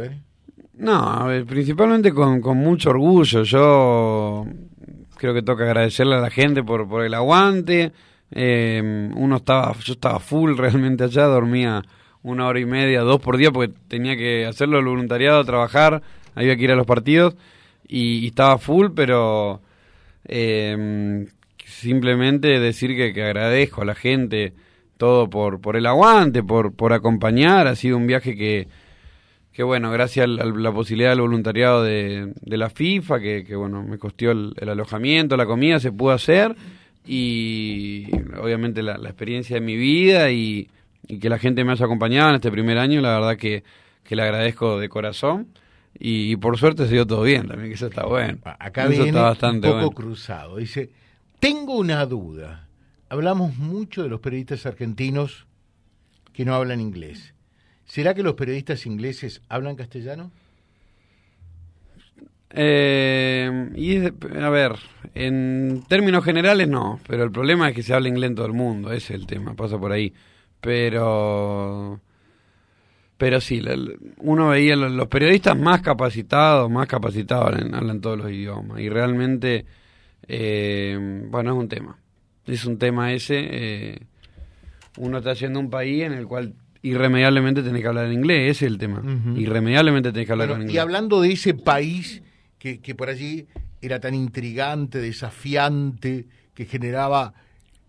No, 0.74 0.98
a 0.98 1.26
ver, 1.26 1.46
principalmente 1.46 2.12
con, 2.12 2.42
con, 2.42 2.58
mucho 2.58 2.90
orgullo. 2.90 3.42
Yo 3.42 4.46
creo 5.16 5.32
que 5.32 5.40
toca 5.40 5.64
agradecerle 5.64 6.16
a 6.16 6.20
la 6.20 6.30
gente 6.30 6.62
por, 6.62 6.86
por 6.86 7.06
el 7.06 7.14
aguante. 7.14 7.90
Eh, 8.32 9.10
uno 9.16 9.36
estaba, 9.36 9.74
yo 9.78 9.94
estaba 9.94 10.20
full 10.20 10.58
realmente 10.58 11.04
allá, 11.04 11.24
dormía 11.24 11.82
una 12.24 12.48
hora 12.48 12.58
y 12.58 12.64
media, 12.64 13.02
dos 13.02 13.20
por 13.20 13.36
día, 13.36 13.52
porque 13.52 13.72
tenía 13.86 14.16
que 14.16 14.46
hacerlo 14.46 14.78
el 14.78 14.86
voluntariado, 14.86 15.44
trabajar 15.44 16.02
había 16.34 16.56
que 16.56 16.64
ir 16.64 16.72
a 16.72 16.76
los 16.76 16.86
partidos 16.86 17.36
y, 17.86 18.18
y 18.18 18.26
estaba 18.28 18.58
full, 18.58 18.88
pero 18.96 19.60
eh, 20.24 21.26
simplemente 21.64 22.58
decir 22.58 22.96
que, 22.96 23.12
que, 23.12 23.22
agradezco 23.22 23.82
a 23.82 23.84
la 23.84 23.94
gente 23.94 24.54
todo 24.96 25.28
por, 25.28 25.60
por 25.60 25.76
el 25.76 25.86
aguante, 25.86 26.42
por, 26.42 26.74
por 26.74 26.94
acompañar, 26.94 27.66
ha 27.66 27.76
sido 27.76 27.98
un 27.98 28.06
viaje 28.06 28.34
que, 28.34 28.68
que 29.52 29.62
bueno, 29.62 29.90
gracias 29.90 30.24
a 30.24 30.28
la 30.28 30.72
posibilidad 30.72 31.10
del 31.10 31.20
voluntariado 31.20 31.84
de, 31.84 32.32
la 32.46 32.70
FIFA, 32.70 33.20
que, 33.20 33.54
bueno, 33.54 33.82
me 33.82 33.98
costó 33.98 34.30
el, 34.30 34.54
el, 34.56 34.70
alojamiento, 34.70 35.36
la 35.36 35.46
comida, 35.46 35.78
se 35.78 35.92
pudo 35.92 36.12
hacer 36.12 36.56
y 37.06 38.06
obviamente 38.40 38.82
la, 38.82 38.96
la 38.96 39.10
experiencia 39.10 39.56
de 39.56 39.60
mi 39.60 39.76
vida 39.76 40.30
y, 40.30 40.68
y, 41.06 41.18
que 41.18 41.28
la 41.28 41.38
gente 41.38 41.64
me 41.64 41.72
haya 41.72 41.84
acompañado 41.84 42.30
en 42.30 42.36
este 42.36 42.50
primer 42.50 42.78
año, 42.78 43.00
la 43.00 43.18
verdad 43.18 43.36
que, 43.36 43.64
que 44.02 44.16
le 44.16 44.22
agradezco 44.22 44.78
de 44.78 44.88
corazón. 44.88 45.48
Y, 45.98 46.32
y, 46.32 46.36
por 46.36 46.58
suerte 46.58 46.86
se 46.86 46.94
dio 46.94 47.06
todo 47.06 47.22
bien 47.22 47.46
también, 47.46 47.68
que 47.68 47.74
eso 47.74 47.86
está 47.86 48.04
bueno. 48.04 48.38
Acá 48.44 48.84
eso 48.84 49.04
viene 49.04 49.30
está 49.30 49.50
un 49.50 49.60
poco 49.60 49.74
bueno. 49.74 49.90
cruzado. 49.90 50.56
Dice, 50.56 50.90
tengo 51.38 51.76
una 51.76 52.04
duda. 52.06 52.68
Hablamos 53.08 53.56
mucho 53.56 54.02
de 54.02 54.08
los 54.08 54.20
periodistas 54.20 54.66
argentinos 54.66 55.46
que 56.32 56.44
no 56.44 56.54
hablan 56.54 56.80
inglés. 56.80 57.34
¿Será 57.84 58.14
que 58.14 58.22
los 58.22 58.34
periodistas 58.34 58.86
ingleses 58.86 59.42
hablan 59.48 59.76
castellano? 59.76 60.32
Eh, 62.56 63.70
y 63.74 63.96
es, 63.96 64.12
a 64.40 64.48
ver, 64.48 64.72
en 65.14 65.84
términos 65.88 66.24
generales 66.24 66.68
no, 66.68 67.00
pero 67.06 67.24
el 67.24 67.32
problema 67.32 67.68
es 67.68 67.74
que 67.74 67.82
se 67.82 67.92
habla 67.92 68.08
inglés 68.08 68.30
en 68.30 68.36
todo 68.36 68.46
el 68.46 68.52
mundo, 68.52 68.92
ese 68.92 69.14
es 69.14 69.20
el 69.20 69.26
tema, 69.26 69.54
pasa 69.54 69.78
por 69.78 69.90
ahí. 69.90 70.12
Pero 70.64 72.00
pero 73.18 73.40
sí, 73.40 73.62
uno 74.18 74.48
veía 74.48 74.74
los 74.76 75.06
periodistas 75.08 75.56
más 75.56 75.82
capacitados, 75.82 76.70
más 76.70 76.88
capacitados 76.88 77.46
hablan, 77.46 77.74
hablan 77.74 78.00
todos 78.00 78.18
los 78.18 78.30
idiomas 78.30 78.80
y 78.80 78.88
realmente, 78.88 79.64
eh, 80.26 81.26
bueno, 81.30 81.52
es 81.52 81.56
un 81.58 81.68
tema, 81.68 81.98
es 82.46 82.64
un 82.64 82.76
tema 82.76 83.12
ese, 83.12 83.38
eh, 83.38 83.98
uno 84.98 85.18
está 85.18 85.34
yendo 85.34 85.60
a 85.60 85.62
un 85.62 85.70
país 85.70 86.02
en 86.02 86.12
el 86.12 86.26
cual 86.26 86.54
irremediablemente 86.82 87.62
tenés 87.62 87.82
que 87.82 87.88
hablar 87.88 88.06
en 88.06 88.14
inglés, 88.14 88.56
ese 88.56 88.66
es 88.66 88.72
el 88.72 88.78
tema, 88.78 89.00
uh 89.00 89.06
-huh. 89.06 89.40
irremediablemente 89.40 90.10
tenés 90.10 90.26
que 90.26 90.32
hablar 90.32 90.48
bueno, 90.48 90.62
en 90.62 90.68
inglés. 90.68 90.74
Y 90.74 90.78
hablando 90.78 91.20
de 91.20 91.32
ese 91.32 91.54
país 91.54 92.22
que, 92.58 92.80
que 92.80 92.94
por 92.96 93.10
allí 93.10 93.46
era 93.80 94.00
tan 94.00 94.14
intrigante, 94.14 94.98
desafiante, 94.98 96.26
que 96.52 96.64
generaba 96.64 97.32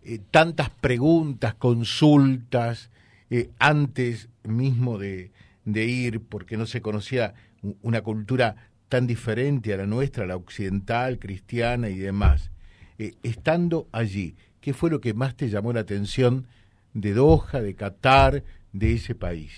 eh, 0.06 0.20
tantas 0.30 0.70
preguntas, 0.70 1.56
consultas, 1.56 2.91
eh, 3.32 3.50
antes 3.58 4.30
mismo 4.44 5.00
de, 5.00 5.32
ir, 5.65 6.22
porque 6.22 6.58
no 6.58 6.68
se 6.68 6.82
conocía 6.82 7.34
una 7.82 8.02
cultura 8.02 8.56
tan 8.88 9.08
diferente 9.08 9.74
a 9.74 9.78
la 9.78 9.88
nuestra, 9.88 10.28
la 10.28 10.36
occidental, 10.36 11.18
cristiana 11.18 11.89
y 11.89 11.98
demás. 11.98 12.52
Eh, 13.00 13.15
estando 13.24 13.88
allí, 13.91 14.36
¿qué 14.62 14.74
fue 14.74 14.91
lo 14.91 15.02
que 15.02 15.15
más 15.15 15.36
te 15.36 15.50
llamó 15.50 15.74
la 15.74 15.80
atención 15.80 16.46
de 16.94 17.13
Doha, 17.13 17.62
de 17.62 17.74
Qatar, 17.74 18.44
de 18.74 18.94
ese 18.94 19.15
país? 19.15 19.54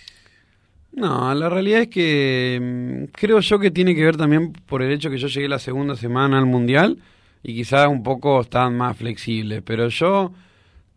No, 0.93 1.33
la 1.35 1.49
realidad 1.49 1.81
es 1.81 1.87
que 1.89 2.59
mmm, 2.61 3.11
creo 3.11 3.41
yo 3.41 3.59
que 3.59 3.69
tiene 3.69 3.93
que 3.93 4.03
ver 4.05 4.15
también 4.15 4.53
por 4.53 4.81
el 4.81 4.93
hecho 4.93 5.09
que 5.09 5.17
yo 5.17 5.27
llegué 5.27 5.49
la 5.49 5.59
segunda 5.59 5.97
semana 5.97 6.37
al 6.37 6.45
Mundial 6.45 6.99
y 7.47 7.55
quizás 7.55 7.87
un 7.87 8.03
poco 8.03 8.41
estaban 8.41 8.75
más 8.75 8.97
flexibles, 8.97 9.61
pero 9.63 9.87
yo 9.87 10.33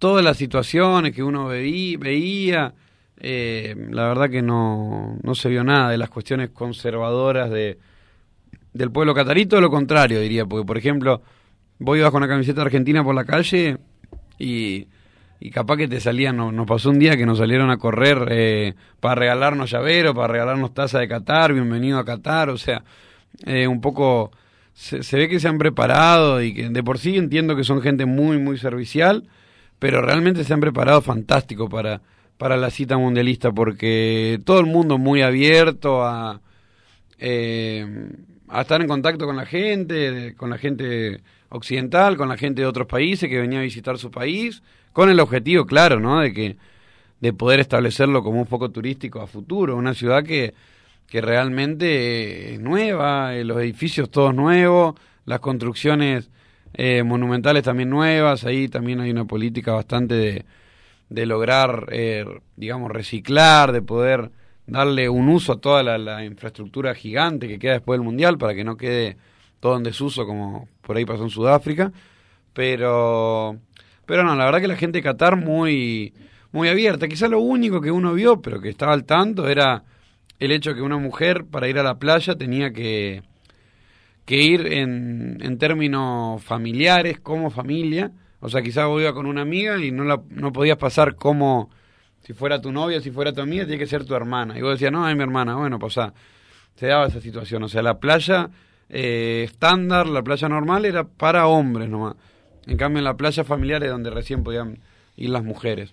todas 0.01 0.25
las 0.25 0.37
situaciones 0.37 1.15
que 1.15 1.23
uno 1.23 1.47
veí, 1.47 1.95
veía, 1.97 2.75
eh, 3.21 3.77
la 3.91 4.09
verdad 4.09 4.29
que 4.29 4.43
no, 4.43 5.17
no 5.23 5.35
se 5.37 5.49
vio 5.49 5.63
nada 5.63 5.91
de 5.91 5.97
las 5.97 6.11
cuestiones 6.11 6.51
conservadoras 6.51 7.51
de, 7.51 7.79
del 8.73 8.91
pueblo 8.91 9.15
catarí, 9.15 9.47
todo 9.47 9.61
lo 9.61 9.71
contrario 9.71 10.19
diría, 10.19 10.45
porque 10.45 10.67
por 10.67 10.77
ejemplo, 10.77 11.23
vos 11.79 11.97
ibas 11.97 12.11
con 12.11 12.25
una 12.25 12.33
camiseta 12.33 12.63
argentina 12.63 13.05
por 13.05 13.15
la 13.15 13.25
calle 13.25 13.79
y, 14.37 14.89
capaz 15.53 15.77
que 15.77 15.87
te 15.87 16.01
salían, 16.01 16.37
no, 16.37 16.51
nos 16.51 16.67
pasó 16.67 16.91
un 16.91 16.99
día 16.99 17.17
que 17.17 17.27
nos 17.27 17.39
salieron 17.39 17.71
a 17.71 17.77
correr 17.77 18.27
eh, 18.29 18.75
para 18.99 19.15
regalarnos 19.15 19.71
llavero, 19.71 20.17
para 20.17 20.33
regalarnos 20.33 20.75
taza 20.75 20.99
de 20.99 21.07
Qatar, 21.07 21.53
bienvenido 21.53 22.01
a 22.01 22.05
Qatar, 22.05 22.51
o 22.51 22.59
sea, 22.59 22.83
eh, 23.47 23.69
un 23.69 23.81
poco 23.81 24.33
se, 24.81 25.03
se 25.03 25.19
ve 25.19 25.29
que 25.29 25.38
se 25.38 25.47
han 25.47 25.59
preparado 25.59 26.43
y 26.43 26.55
que 26.55 26.71
de 26.71 26.83
por 26.83 26.99
sí 26.99 27.19
entiendo 27.19 27.55
que 27.55 27.64
son 27.64 27.83
gente 27.83 28.07
muy, 28.07 28.38
muy 28.38 28.57
servicial, 28.57 29.29
pero 29.79 30.01
realmente 30.01 30.43
se 30.43 30.55
han 30.55 30.61
preparado 30.61 31.03
fantástico 31.03 31.69
para, 31.69 32.01
para 32.38 32.57
la 32.57 32.71
cita 32.71 32.97
mundialista 32.97 33.53
porque 33.53 34.40
todo 34.43 34.59
el 34.59 34.64
mundo 34.64 34.97
muy 34.97 35.21
abierto 35.21 36.03
a, 36.03 36.40
eh, 37.19 38.09
a 38.49 38.62
estar 38.62 38.81
en 38.81 38.88
contacto 38.88 39.27
con 39.27 39.37
la 39.37 39.45
gente, 39.45 40.35
con 40.35 40.49
la 40.49 40.57
gente 40.57 41.21
occidental, 41.51 42.16
con 42.16 42.31
la 42.31 42.38
gente 42.38 42.62
de 42.62 42.66
otros 42.66 42.87
países 42.87 43.29
que 43.29 43.38
venía 43.38 43.59
a 43.59 43.62
visitar 43.62 43.99
su 43.99 44.11
país, 44.11 44.62
con 44.95 45.11
el 45.11 45.21
objetivo, 45.21 45.66
claro, 45.66 46.01
¿no? 46.01 46.21
De 46.21 46.33
que 46.33 46.57
de 47.21 47.33
poder 47.35 47.61
establecerlo 47.61 48.23
como 48.23 48.40
un 48.40 48.47
foco 48.47 48.71
turístico 48.71 49.21
a 49.21 49.27
futuro, 49.27 49.77
una 49.77 49.93
ciudad 49.93 50.25
que, 50.25 50.55
que 51.11 51.20
realmente 51.20 52.55
es 52.55 52.61
nueva, 52.61 53.35
eh, 53.35 53.44
los 53.44 53.59
edificios 53.59 54.11
todos 54.11 54.33
nuevos, 54.33 54.94
las 55.27 55.40
construcciones 55.40 56.31
eh, 56.73 57.03
monumentales 57.03 57.64
también 57.64 57.90
nuevas, 57.90 58.44
ahí 58.44 58.68
también 58.68 59.01
hay 59.01 59.11
una 59.11 59.25
política 59.25 59.73
bastante 59.73 60.14
de, 60.14 60.44
de 61.09 61.27
lograr, 61.27 61.88
eh, 61.90 62.25
digamos, 62.57 62.92
reciclar, 62.92 63.73
de 63.73 63.83
poder 63.83 64.31
darle 64.68 65.09
un 65.09 65.29
uso 65.29 65.55
a 65.55 65.61
toda 65.61 65.83
la, 65.83 65.99
la, 65.99 66.25
infraestructura 66.25 66.94
gigante 66.94 67.49
que 67.49 67.59
queda 67.59 67.73
después 67.73 67.99
del 67.99 68.05
Mundial 68.05 68.38
para 68.38 68.55
que 68.55 68.62
no 68.62 68.77
quede 68.77 69.16
todo 69.59 69.77
en 69.77 69.83
desuso 69.83 70.25
como 70.27 70.68
por 70.81 70.96
ahí 70.96 71.05
pasó 71.05 71.25
en 71.25 71.31
Sudáfrica. 71.31 71.92
Pero, 72.53 73.57
pero 74.07 74.23
no, 74.23 74.37
la 74.37 74.44
verdad 74.44 74.61
que 74.61 74.68
la 74.68 74.77
gente 74.77 74.99
de 74.99 75.03
Qatar 75.03 75.35
muy, 75.37 76.14
muy 76.53 76.68
abierta. 76.68 77.09
Quizá 77.09 77.27
lo 77.27 77.40
único 77.40 77.81
que 77.81 77.90
uno 77.90 78.14
vio, 78.14 78.40
pero 78.40 78.61
que 78.61 78.68
estaba 78.68 78.92
al 78.92 79.05
tanto, 79.05 79.49
era 79.49 79.83
el 80.40 80.53
hecho 80.53 80.74
que 80.74 80.83
una 80.83 80.96
mujer 80.96 81.44
para 81.44 81.68
ir 81.68 81.79
a 81.79 81.83
la 81.83 81.98
playa 81.98 82.35
tenía 82.35 82.72
que, 82.72 83.22
que 84.24 84.37
ir 84.42 84.66
en, 84.72 85.38
en 85.40 85.59
términos 85.59 86.42
familiares, 86.42 87.20
como 87.20 87.50
familia. 87.50 88.11
O 88.40 88.48
sea, 88.48 88.62
quizás 88.62 88.87
vos 88.87 89.03
ibas 89.03 89.12
con 89.12 89.26
una 89.26 89.42
amiga 89.42 89.79
y 89.79 89.92
no, 89.92 90.03
la, 90.03 90.20
no 90.31 90.53
podías 90.53 90.79
pasar 90.79 91.14
como 91.14 91.70
si 92.22 92.33
fuera 92.33 92.61
tu 92.61 92.72
novia, 92.72 93.00
si 93.00 93.11
fuera 93.11 93.33
tu 93.33 93.42
amiga, 93.42 93.64
tiene 93.64 93.79
que 93.79 93.87
ser 93.87 94.05
tu 94.05 94.14
hermana. 94.14 94.59
Y 94.59 94.62
vos 94.62 94.72
decías, 94.72 94.90
no, 94.90 95.09
es 95.09 95.14
mi 95.14 95.22
hermana. 95.22 95.57
Bueno, 95.57 95.79
pues 95.79 95.96
o 95.96 96.00
sea, 96.00 96.14
se 96.74 96.87
daba 96.87 97.07
esa 97.07 97.20
situación. 97.20 97.62
O 97.62 97.68
sea, 97.68 97.83
la 97.83 97.98
playa 97.98 98.48
eh, 98.88 99.42
estándar, 99.44 100.07
la 100.07 100.22
playa 100.22 100.48
normal 100.48 100.87
era 100.87 101.05
para 101.05 101.46
hombres 101.46 101.90
nomás. 101.90 102.16
En 102.66 102.79
cambio, 102.79 102.98
en 102.98 103.05
la 103.05 103.16
playa 103.16 103.44
familiar 103.44 103.83
es 103.85 103.90
donde 103.90 104.11
recién 104.11 104.42
podían 104.42 104.79
ir 105.16 105.29
las 105.31 105.44
mujeres. 105.44 105.92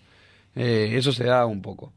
Eh, 0.56 0.92
eso 0.94 1.12
se 1.12 1.26
da 1.26 1.46
un 1.46 1.62
poco. 1.62 1.92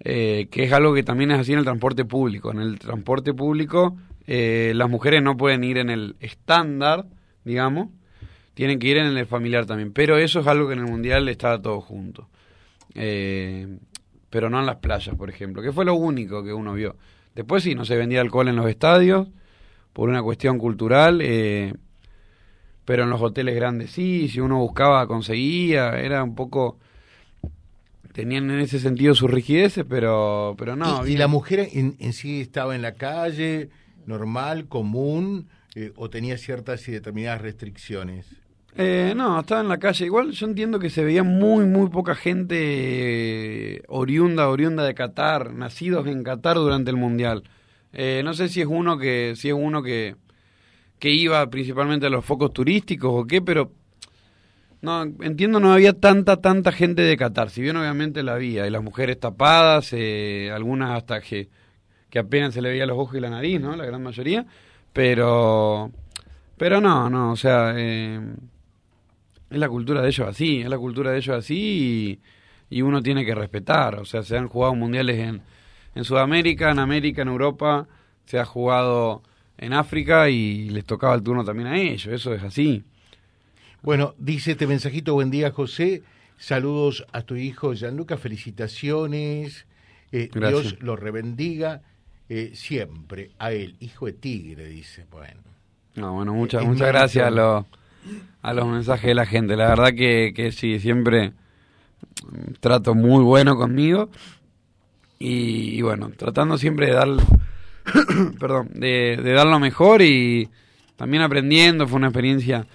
Eh, 0.00 0.48
que 0.50 0.64
es 0.64 0.72
algo 0.72 0.94
que 0.94 1.02
también 1.02 1.32
es 1.32 1.40
así 1.40 1.52
en 1.52 1.58
el 1.58 1.64
transporte 1.64 2.04
público. 2.04 2.50
En 2.50 2.60
el 2.60 2.78
transporte 2.78 3.34
público 3.34 3.96
eh, 4.30 4.72
las 4.74 4.90
mujeres 4.90 5.22
no 5.22 5.38
pueden 5.38 5.64
ir 5.64 5.78
en 5.78 5.88
el 5.88 6.16
estándar, 6.20 7.06
digamos, 7.44 7.88
tienen 8.52 8.78
que 8.78 8.88
ir 8.88 8.98
en 8.98 9.16
el 9.16 9.26
familiar 9.26 9.64
también. 9.64 9.92
Pero 9.92 10.18
eso 10.18 10.40
es 10.40 10.46
algo 10.46 10.68
que 10.68 10.74
en 10.74 10.80
el 10.80 10.86
Mundial 10.86 11.28
estaba 11.30 11.60
todo 11.62 11.80
junto. 11.80 12.28
Eh, 12.94 13.78
pero 14.28 14.50
no 14.50 14.60
en 14.60 14.66
las 14.66 14.76
playas, 14.76 15.16
por 15.16 15.30
ejemplo, 15.30 15.62
que 15.62 15.72
fue 15.72 15.86
lo 15.86 15.94
único 15.94 16.44
que 16.44 16.52
uno 16.52 16.74
vio. 16.74 16.96
Después 17.34 17.62
sí, 17.62 17.74
no 17.74 17.86
se 17.86 17.96
vendía 17.96 18.20
alcohol 18.20 18.48
en 18.48 18.56
los 18.56 18.68
estadios, 18.68 19.28
por 19.94 20.10
una 20.10 20.22
cuestión 20.22 20.58
cultural, 20.58 21.20
eh, 21.22 21.72
pero 22.84 23.04
en 23.04 23.10
los 23.10 23.22
hoteles 23.22 23.54
grandes 23.54 23.92
sí, 23.92 24.28
si 24.28 24.40
uno 24.40 24.58
buscaba 24.58 25.06
conseguía, 25.06 25.98
era 25.98 26.22
un 26.22 26.34
poco 26.34 26.78
tenían 28.18 28.50
en 28.50 28.58
ese 28.58 28.80
sentido 28.80 29.14
sus 29.14 29.30
rigideces, 29.30 29.84
pero, 29.88 30.56
pero 30.58 30.74
no. 30.74 31.06
¿Y, 31.06 31.12
y 31.12 31.16
la 31.16 31.28
mujer 31.28 31.68
en, 31.72 31.94
en, 32.00 32.12
sí 32.12 32.40
estaba 32.40 32.74
en 32.74 32.82
la 32.82 32.94
calle, 32.94 33.68
normal, 34.06 34.66
común, 34.66 35.46
eh, 35.76 35.92
o 35.94 36.10
tenía 36.10 36.36
ciertas 36.36 36.88
y 36.88 36.90
determinadas 36.90 37.42
restricciones? 37.42 38.26
Eh, 38.76 39.12
no, 39.14 39.38
estaba 39.38 39.60
en 39.60 39.68
la 39.68 39.78
calle. 39.78 40.04
Igual 40.06 40.32
yo 40.32 40.48
entiendo 40.48 40.80
que 40.80 40.90
se 40.90 41.04
veía 41.04 41.22
muy, 41.22 41.64
muy 41.64 41.90
poca 41.90 42.16
gente 42.16 42.56
eh, 43.76 43.82
oriunda, 43.86 44.48
oriunda 44.48 44.82
de 44.82 44.94
Qatar, 44.94 45.54
nacidos 45.54 46.08
en 46.08 46.24
Qatar 46.24 46.56
durante 46.56 46.90
el 46.90 46.96
Mundial. 46.96 47.44
Eh, 47.92 48.22
no 48.24 48.34
sé 48.34 48.48
si 48.48 48.60
es 48.60 48.66
uno 48.66 48.98
que, 48.98 49.34
si 49.36 49.46
es 49.50 49.54
uno 49.54 49.80
que, 49.80 50.16
que 50.98 51.12
iba 51.12 51.48
principalmente 51.50 52.06
a 52.06 52.10
los 52.10 52.24
focos 52.24 52.52
turísticos 52.52 53.12
o 53.14 53.26
qué, 53.28 53.40
pero 53.40 53.70
no, 54.80 55.02
entiendo 55.02 55.58
no 55.60 55.72
había 55.72 55.92
tanta, 55.92 56.36
tanta 56.36 56.72
gente 56.72 57.02
de 57.02 57.16
Qatar, 57.16 57.50
si 57.50 57.60
bien 57.60 57.76
obviamente 57.76 58.22
la 58.22 58.34
había, 58.34 58.66
y 58.66 58.70
las 58.70 58.82
mujeres 58.82 59.18
tapadas, 59.18 59.92
eh, 59.92 60.50
algunas 60.54 60.96
hasta 60.96 61.20
que, 61.20 61.48
que 62.10 62.18
apenas 62.18 62.54
se 62.54 62.62
le 62.62 62.70
veía 62.70 62.86
los 62.86 62.98
ojos 62.98 63.16
y 63.16 63.20
la 63.20 63.30
nariz, 63.30 63.60
¿no? 63.60 63.74
La 63.76 63.84
gran 63.84 64.02
mayoría, 64.02 64.46
pero, 64.92 65.90
pero 66.56 66.80
no, 66.80 67.10
no, 67.10 67.32
o 67.32 67.36
sea, 67.36 67.74
eh, 67.76 68.20
es 69.50 69.58
la 69.58 69.68
cultura 69.68 70.00
de 70.02 70.08
ellos 70.08 70.28
así, 70.28 70.60
es 70.60 70.68
la 70.68 70.78
cultura 70.78 71.10
de 71.10 71.18
ellos 71.18 71.36
así 71.36 72.20
y, 72.70 72.76
y, 72.78 72.82
uno 72.82 73.02
tiene 73.02 73.24
que 73.24 73.34
respetar, 73.34 73.96
o 73.96 74.04
sea, 74.04 74.22
se 74.22 74.36
han 74.36 74.48
jugado 74.48 74.74
mundiales 74.74 75.18
en, 75.18 75.42
en 75.94 76.04
Sudamérica, 76.04 76.70
en 76.70 76.78
América, 76.78 77.22
en 77.22 77.28
Europa, 77.28 77.88
se 78.26 78.38
ha 78.38 78.44
jugado 78.44 79.22
en 79.56 79.72
África 79.72 80.28
y 80.28 80.70
les 80.70 80.84
tocaba 80.84 81.14
el 81.14 81.22
turno 81.22 81.44
también 81.44 81.68
a 81.68 81.78
ellos, 81.78 82.06
eso 82.06 82.32
es 82.32 82.42
así. 82.44 82.84
Bueno, 83.82 84.14
dice 84.18 84.52
este 84.52 84.66
mensajito, 84.66 85.14
buen 85.14 85.30
día 85.30 85.52
José, 85.52 86.02
saludos 86.36 87.06
a 87.12 87.22
tu 87.22 87.36
hijo 87.36 87.74
Gianluca, 87.74 88.16
felicitaciones, 88.16 89.66
eh, 90.10 90.28
Dios 90.34 90.76
lo 90.80 90.96
rebendiga 90.96 91.82
eh, 92.28 92.50
siempre, 92.54 93.30
a 93.38 93.52
él, 93.52 93.76
hijo 93.78 94.06
de 94.06 94.14
tigre, 94.14 94.66
dice, 94.66 95.06
bueno. 95.10 95.40
No, 95.94 96.12
bueno, 96.12 96.34
muchas, 96.34 96.64
muchas 96.64 96.88
gracias 96.88 97.26
a, 97.26 97.30
lo, 97.30 97.66
a 98.42 98.52
los 98.52 98.66
mensajes 98.66 99.06
de 99.06 99.14
la 99.14 99.26
gente, 99.26 99.56
la 99.56 99.68
verdad 99.68 99.94
que, 99.94 100.32
que 100.34 100.50
sí, 100.50 100.80
siempre 100.80 101.32
trato 102.60 102.94
muy 102.94 103.22
bueno 103.22 103.56
conmigo. 103.56 104.10
Y, 105.20 105.78
y 105.78 105.82
bueno, 105.82 106.10
tratando 106.16 106.58
siempre 106.58 106.86
de 106.86 106.92
dar, 106.92 107.08
perdón, 108.40 108.70
de, 108.74 109.18
de 109.22 109.32
dar 109.32 109.46
lo 109.46 109.58
mejor 109.58 110.02
y 110.02 110.48
también 110.96 111.22
aprendiendo, 111.22 111.86
fue 111.86 111.96
una 111.96 112.08
experiencia 112.08 112.66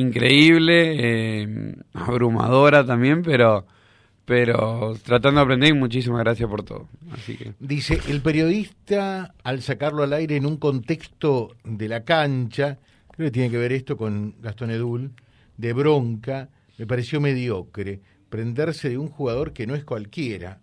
increíble, 0.00 1.42
eh, 1.42 1.74
abrumadora 1.92 2.84
también, 2.84 3.22
pero 3.22 3.66
pero 4.28 4.94
tratando 5.02 5.40
de 5.40 5.44
aprender 5.44 5.70
y 5.70 5.72
muchísimas 5.72 6.20
gracias 6.20 6.50
por 6.50 6.62
todo. 6.62 6.86
Así 7.12 7.34
que. 7.34 7.54
Dice, 7.60 7.98
el 8.08 8.20
periodista, 8.20 9.34
al 9.42 9.62
sacarlo 9.62 10.02
al 10.02 10.12
aire 10.12 10.36
en 10.36 10.44
un 10.44 10.58
contexto 10.58 11.56
de 11.64 11.88
la 11.88 12.04
cancha, 12.04 12.78
creo 13.10 13.28
que 13.28 13.30
tiene 13.30 13.50
que 13.50 13.56
ver 13.56 13.72
esto 13.72 13.96
con 13.96 14.34
Gastón 14.42 14.70
Edul, 14.70 15.12
de 15.56 15.72
bronca, 15.72 16.50
me 16.76 16.86
pareció 16.86 17.22
mediocre, 17.22 18.02
prenderse 18.28 18.90
de 18.90 18.98
un 18.98 19.08
jugador 19.08 19.54
que 19.54 19.66
no 19.66 19.74
es 19.74 19.84
cualquiera, 19.84 20.60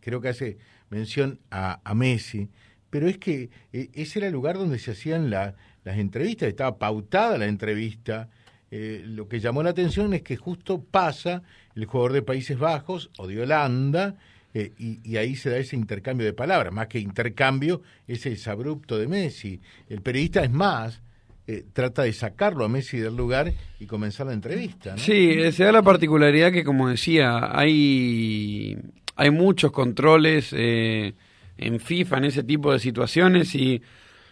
creo 0.00 0.20
que 0.20 0.28
hace 0.28 0.58
mención 0.88 1.40
a, 1.50 1.80
a 1.82 1.94
Messi, 1.94 2.48
pero 2.88 3.08
es 3.08 3.18
que 3.18 3.50
eh, 3.72 3.90
ese 3.94 4.20
era 4.20 4.28
el 4.28 4.32
lugar 4.32 4.56
donde 4.56 4.78
se 4.78 4.92
hacían 4.92 5.28
la, 5.28 5.56
las 5.82 5.98
entrevistas, 5.98 6.48
estaba 6.48 6.78
pautada 6.78 7.36
la 7.36 7.46
entrevista, 7.46 8.30
eh, 8.70 9.02
lo 9.06 9.28
que 9.28 9.40
llamó 9.40 9.62
la 9.62 9.70
atención 9.70 10.12
es 10.14 10.22
que 10.22 10.36
justo 10.36 10.82
pasa 10.82 11.42
el 11.74 11.86
jugador 11.86 12.12
de 12.12 12.22
Países 12.22 12.58
Bajos 12.58 13.10
o 13.18 13.26
de 13.26 13.40
Holanda 13.40 14.16
eh, 14.54 14.72
y, 14.78 15.16
ahí 15.16 15.36
se 15.36 15.50
da 15.50 15.58
ese 15.58 15.76
intercambio 15.76 16.26
de 16.26 16.32
palabras, 16.32 16.72
más 16.72 16.88
que 16.88 16.98
intercambio, 16.98 17.82
ese 18.06 18.32
es 18.32 18.48
abrupto 18.48 18.98
de 18.98 19.06
Messi. 19.06 19.60
El 19.88 20.00
periodista 20.00 20.42
es 20.42 20.50
más, 20.50 21.02
eh, 21.46 21.64
trata 21.72 22.02
de 22.02 22.12
sacarlo 22.12 22.64
a 22.64 22.68
Messi 22.68 22.98
del 22.98 23.14
lugar 23.14 23.52
y 23.78 23.86
comenzar 23.86 24.26
la 24.26 24.32
entrevista. 24.32 24.96
Sí, 24.96 25.52
se 25.52 25.64
da 25.64 25.72
la 25.72 25.82
particularidad 25.82 26.50
que, 26.50 26.64
como 26.64 26.88
decía, 26.88 27.56
hay, 27.56 28.76
hay 29.16 29.30
muchos 29.30 29.70
controles 29.70 30.52
eh, 30.56 31.14
en 31.58 31.78
FIFA 31.78 32.18
en 32.18 32.24
ese 32.24 32.42
tipo 32.42 32.72
de 32.72 32.78
situaciones 32.78 33.54
y 33.54 33.82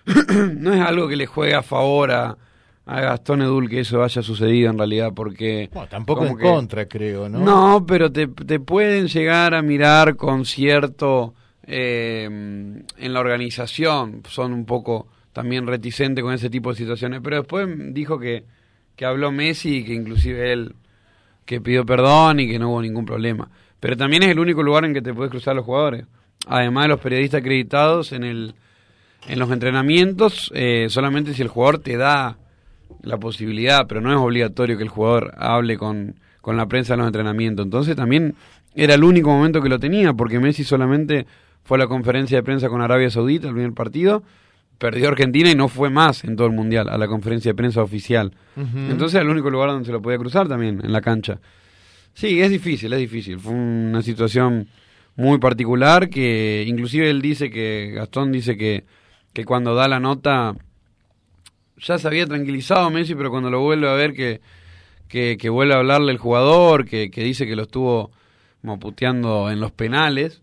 no 0.56 0.72
es 0.72 0.80
algo 0.80 1.08
que 1.08 1.16
le 1.16 1.26
juegue 1.26 1.54
a 1.54 1.62
favor 1.62 2.10
a 2.10 2.38
a 2.86 3.00
Gastón 3.00 3.42
Edul 3.42 3.68
que 3.68 3.80
eso 3.80 4.02
haya 4.02 4.22
sucedido 4.22 4.70
en 4.70 4.78
realidad, 4.78 5.12
porque... 5.14 5.68
Bueno, 5.72 5.88
tampoco 5.88 6.24
en 6.24 6.36
que, 6.36 6.42
contra, 6.44 6.86
creo, 6.86 7.28
¿no? 7.28 7.40
No, 7.40 7.84
pero 7.86 8.10
te, 8.10 8.28
te 8.28 8.60
pueden 8.60 9.08
llegar 9.08 9.54
a 9.54 9.62
mirar 9.62 10.16
con 10.16 10.44
cierto... 10.44 11.34
Eh, 11.68 12.24
en 12.24 13.12
la 13.12 13.18
organización 13.18 14.22
son 14.28 14.52
un 14.52 14.64
poco 14.64 15.08
también 15.32 15.66
reticentes 15.66 16.22
con 16.22 16.32
ese 16.32 16.48
tipo 16.48 16.70
de 16.70 16.76
situaciones, 16.76 17.20
pero 17.24 17.38
después 17.38 17.68
dijo 17.92 18.20
que, 18.20 18.44
que 18.94 19.04
habló 19.04 19.32
Messi 19.32 19.78
y 19.78 19.84
que 19.84 19.92
inclusive 19.92 20.52
él 20.52 20.76
que 21.44 21.60
pidió 21.60 21.84
perdón 21.84 22.38
y 22.38 22.48
que 22.48 22.58
no 22.58 22.70
hubo 22.70 22.80
ningún 22.80 23.04
problema. 23.04 23.50
Pero 23.80 23.96
también 23.96 24.22
es 24.22 24.30
el 24.30 24.38
único 24.38 24.62
lugar 24.62 24.84
en 24.84 24.94
que 24.94 25.02
te 25.02 25.12
puedes 25.12 25.30
cruzar 25.30 25.56
los 25.56 25.64
jugadores. 25.64 26.06
Además 26.46 26.84
de 26.84 26.88
los 26.88 27.00
periodistas 27.00 27.40
acreditados 27.40 28.12
en 28.12 28.22
el 28.22 28.54
en 29.28 29.38
los 29.40 29.50
entrenamientos, 29.50 30.52
eh, 30.54 30.86
solamente 30.88 31.34
si 31.34 31.42
el 31.42 31.48
jugador 31.48 31.78
te 31.80 31.96
da 31.96 32.38
la 33.02 33.18
posibilidad, 33.18 33.86
pero 33.86 34.00
no 34.00 34.10
es 34.10 34.18
obligatorio 34.18 34.76
que 34.76 34.82
el 34.82 34.88
jugador 34.88 35.34
hable 35.38 35.78
con, 35.78 36.16
con 36.40 36.56
la 36.56 36.66
prensa 36.66 36.94
en 36.94 37.00
los 37.00 37.06
entrenamientos. 37.06 37.64
Entonces 37.64 37.96
también 37.96 38.34
era 38.74 38.94
el 38.94 39.04
único 39.04 39.30
momento 39.30 39.62
que 39.62 39.68
lo 39.68 39.78
tenía, 39.78 40.12
porque 40.12 40.38
Messi 40.38 40.64
solamente 40.64 41.26
fue 41.64 41.78
a 41.78 41.80
la 41.80 41.86
conferencia 41.86 42.38
de 42.38 42.42
prensa 42.42 42.68
con 42.68 42.80
Arabia 42.80 43.10
Saudita, 43.10 43.48
el 43.48 43.54
primer 43.54 43.72
partido, 43.72 44.22
perdió 44.78 45.08
Argentina 45.08 45.50
y 45.50 45.54
no 45.54 45.68
fue 45.68 45.90
más 45.90 46.24
en 46.24 46.36
todo 46.36 46.46
el 46.46 46.52
mundial 46.52 46.88
a 46.88 46.98
la 46.98 47.08
conferencia 47.08 47.50
de 47.50 47.54
prensa 47.54 47.82
oficial. 47.82 48.32
Entonces 48.56 49.14
era 49.14 49.24
el 49.24 49.30
único 49.30 49.50
lugar 49.50 49.70
donde 49.70 49.86
se 49.86 49.92
lo 49.92 50.02
podía 50.02 50.18
cruzar 50.18 50.48
también, 50.48 50.80
en 50.84 50.92
la 50.92 51.00
cancha. 51.00 51.40
Sí, 52.12 52.40
es 52.40 52.50
difícil, 52.50 52.92
es 52.92 52.98
difícil. 52.98 53.38
Fue 53.40 53.52
una 53.52 54.02
situación 54.02 54.68
muy 55.16 55.38
particular 55.38 56.08
que 56.08 56.64
inclusive 56.66 57.10
él 57.10 57.22
dice 57.22 57.50
que, 57.50 57.92
Gastón 57.94 58.32
dice 58.32 58.56
que, 58.56 58.84
que 59.32 59.44
cuando 59.44 59.74
da 59.74 59.88
la 59.88 60.00
nota 60.00 60.54
ya 61.78 61.98
se 61.98 62.08
había 62.08 62.26
tranquilizado 62.26 62.90
Messi, 62.90 63.14
pero 63.14 63.30
cuando 63.30 63.50
lo 63.50 63.60
vuelve 63.60 63.88
a 63.88 63.94
ver 63.94 64.14
que, 64.14 64.40
que, 65.08 65.48
vuelve 65.48 65.74
a 65.74 65.78
hablarle 65.78 66.12
el 66.12 66.18
jugador, 66.18 66.84
que, 66.84 67.10
que 67.10 67.22
dice 67.22 67.46
que 67.46 67.56
lo 67.56 67.62
estuvo 67.62 68.10
como 68.60 68.78
puteando 68.78 69.50
en 69.50 69.60
los 69.60 69.72
penales, 69.72 70.42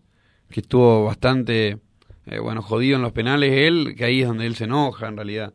que 0.50 0.60
estuvo 0.60 1.04
bastante, 1.04 1.78
eh, 2.26 2.38
bueno, 2.38 2.62
jodido 2.62 2.96
en 2.96 3.02
los 3.02 3.12
penales 3.12 3.52
él, 3.52 3.94
que 3.96 4.04
ahí 4.04 4.22
es 4.22 4.28
donde 4.28 4.46
él 4.46 4.54
se 4.54 4.64
enoja 4.64 5.08
en 5.08 5.16
realidad, 5.16 5.52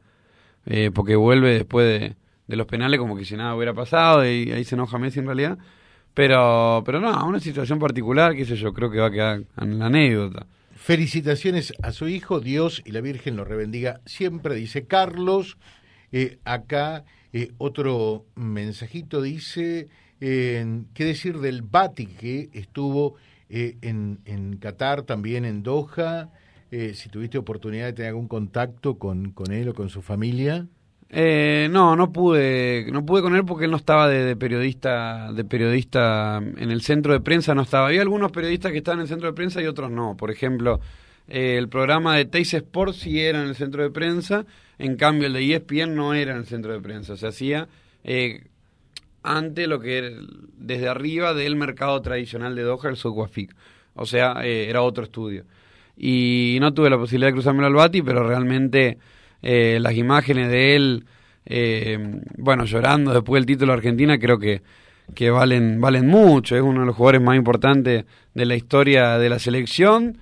eh, 0.66 0.92
porque 0.94 1.16
vuelve 1.16 1.54
después 1.54 1.88
de, 1.88 2.16
de, 2.48 2.56
los 2.56 2.68
penales 2.68 3.00
como 3.00 3.16
que 3.16 3.26
si 3.26 3.36
nada 3.36 3.56
hubiera 3.56 3.74
pasado 3.74 4.24
y 4.26 4.52
ahí 4.52 4.64
se 4.64 4.76
enoja 4.76 4.98
Messi 5.00 5.20
en 5.20 5.26
realidad. 5.26 5.58
Pero, 6.14 6.84
pero 6.86 7.00
no, 7.00 7.26
una 7.26 7.40
situación 7.40 7.80
particular, 7.80 8.36
qué 8.36 8.46
sé 8.46 8.56
yo, 8.56 8.74
creo 8.74 8.92
que 8.92 9.00
va 9.00 9.08
a 9.08 9.12
quedar 9.12 9.44
en 9.58 9.80
la 9.80 9.86
anécdota. 9.86 10.46
Felicitaciones 10.90 11.72
a 11.84 11.92
su 11.92 12.08
hijo, 12.08 12.40
Dios 12.40 12.82
y 12.84 12.94
la 12.94 13.02
Virgen 13.02 13.36
lo 13.36 13.46
rebendiga 13.46 14.02
siempre, 14.08 14.56
dice 14.56 14.88
Carlos. 14.88 15.60
Eh, 16.12 16.40
acá 16.46 17.06
eh, 17.32 17.52
otro 17.60 18.26
mensajito 18.34 19.22
dice, 19.22 19.88
¿qué 20.20 21.06
decir 21.06 21.38
del 21.42 21.62
Bati 21.62 22.08
que 22.08 22.50
estuvo 22.54 23.18
eh, 23.52 23.78
en, 23.84 24.22
en 24.26 24.58
Qatar, 24.58 25.04
también 25.04 25.46
en 25.46 25.62
Doha? 25.62 26.32
si 26.72 27.10
tuviste 27.10 27.38
oportunidad 27.38 27.86
de 27.86 27.94
tener 27.94 28.10
algún 28.10 28.28
contacto 28.28 28.98
con, 28.98 29.30
con 29.32 29.52
él 29.52 29.70
o 29.70 29.76
con 29.76 29.90
su 29.90 30.02
familia. 30.02 30.68
Eh, 31.12 31.68
no, 31.72 31.96
no 31.96 32.12
pude, 32.12 32.88
no 32.92 33.04
pude 33.04 33.24
con 33.24 33.36
él 33.36 33.44
porque 33.44 33.66
él 33.66 33.72
no 33.72 33.78
estaba 33.78 34.08
de, 34.08 34.36
periodista, 34.36 35.32
de 35.34 35.44
periodista 35.44 36.38
en 36.38 36.70
el 36.70 36.82
centro 36.82 37.14
de 37.14 37.20
prensa, 37.20 37.56
no 37.56 37.64
estaba. 37.64 37.88
Había 37.88 38.02
algunos 38.02 38.32
periodistas 38.32 38.72
que 38.72 38.78
estaban 38.78 39.00
en 39.00 39.04
el 39.04 39.08
centro 39.08 39.28
de 39.28 39.34
prensa 39.34 39.62
y 39.62 39.66
otros 39.66 39.90
no. 39.90 40.16
Por 40.16 40.30
ejemplo, 40.30 40.80
eh, 41.28 41.58
el 41.58 41.68
programa 41.68 42.16
de 42.16 42.26
Teis 42.26 42.54
Sport 42.54 42.94
sí 42.94 43.20
era 43.20 43.42
en 43.42 43.48
el 43.48 43.56
centro 43.56 43.82
de 43.82 43.90
prensa, 43.90 44.46
en 44.78 44.98
cambio 44.98 45.28
el 45.28 45.34
de 45.34 45.56
ESPN 45.56 45.96
no 45.96 46.14
era 46.14 46.32
en 46.32 46.38
el 46.38 46.46
centro 46.46 46.74
de 46.74 46.80
prensa. 46.80 47.18
Se 47.18 47.28
hacía 47.28 47.68
eh, 48.04 48.46
ante 49.24 49.68
lo 49.68 49.80
que 49.80 49.98
era 49.98 50.10
desde 50.58 50.90
arriba 50.90 51.34
del 51.34 51.56
mercado 51.56 52.02
tradicional 52.02 52.56
de 52.56 52.64
Doha, 52.64 52.90
el 52.90 52.98
Sokwafik. 52.98 53.56
O 53.96 54.06
sea, 54.06 54.36
eh, 54.44 54.70
era 54.70 54.84
otro 54.84 55.04
estudio. 55.04 55.46
Y 55.98 56.58
no 56.62 56.74
tuve 56.74 56.90
la 56.90 56.98
posibilidad 56.98 57.30
de 57.30 57.34
cruzarme 57.34 57.66
al 57.66 57.74
Bati, 57.74 58.02
pero 58.02 58.26
realmente 58.26 58.98
eh, 59.42 59.80
las 59.82 59.96
imágenes 59.96 60.50
de 60.50 60.76
él, 60.76 61.06
eh, 61.46 61.98
bueno, 62.38 62.66
llorando 62.66 63.14
después 63.14 63.40
del 63.40 63.46
título 63.46 63.72
de 63.72 63.78
Argentina, 63.78 64.20
creo 64.20 64.38
que, 64.38 64.62
que 65.16 65.30
valen, 65.30 65.80
valen 65.80 66.08
mucho. 66.08 66.56
Es 66.56 66.62
uno 66.62 66.82
de 66.82 66.86
los 66.86 66.96
jugadores 66.96 67.22
más 67.22 67.36
importantes 67.36 68.06
de 68.34 68.46
la 68.46 68.56
historia 68.56 69.18
de 69.18 69.30
la 69.30 69.40
selección. 69.40 70.18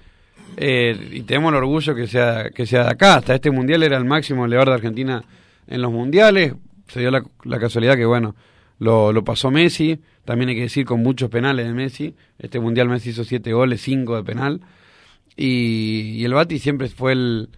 Eh, 0.56 1.10
y 1.12 1.22
tenemos 1.22 1.52
el 1.52 1.58
orgullo 1.58 1.94
que 1.94 2.08
sea, 2.08 2.50
que 2.52 2.66
sea 2.66 2.84
de 2.84 2.92
acá. 2.92 3.16
Hasta 3.16 3.36
este 3.36 3.52
mundial 3.52 3.84
era 3.84 3.98
el 3.98 4.06
máximo 4.06 4.42
goleador 4.42 4.70
de 4.70 4.74
Argentina 4.76 5.24
en 5.68 5.82
los 5.82 5.92
mundiales. 5.92 6.54
Se 6.88 7.00
dio 7.00 7.12
la, 7.12 7.60
casualidad 7.60 7.96
que, 7.96 8.06
bueno, 8.06 8.36
lo, 8.80 9.12
lo, 9.12 9.24
pasó 9.24 9.52
Messi. 9.52 10.00
También 10.24 10.50
hay 10.50 10.56
que 10.56 10.62
decir 10.62 10.86
con 10.86 11.02
muchos 11.02 11.30
penales 11.30 11.66
de 11.68 11.74
Messi. 11.74 12.16
Este 12.40 12.60
mundial 12.60 12.88
Messi 12.88 13.10
hizo 13.10 13.24
siete 13.24 13.52
goles, 13.52 13.82
cinco 13.82 14.16
de 14.16 14.24
penal. 14.24 14.62
Y, 15.36 16.16
y 16.16 16.26
el 16.26 16.34
Bati 16.34 16.60
siempre 16.60 16.88
fue 16.88 17.12
el, 17.12 17.50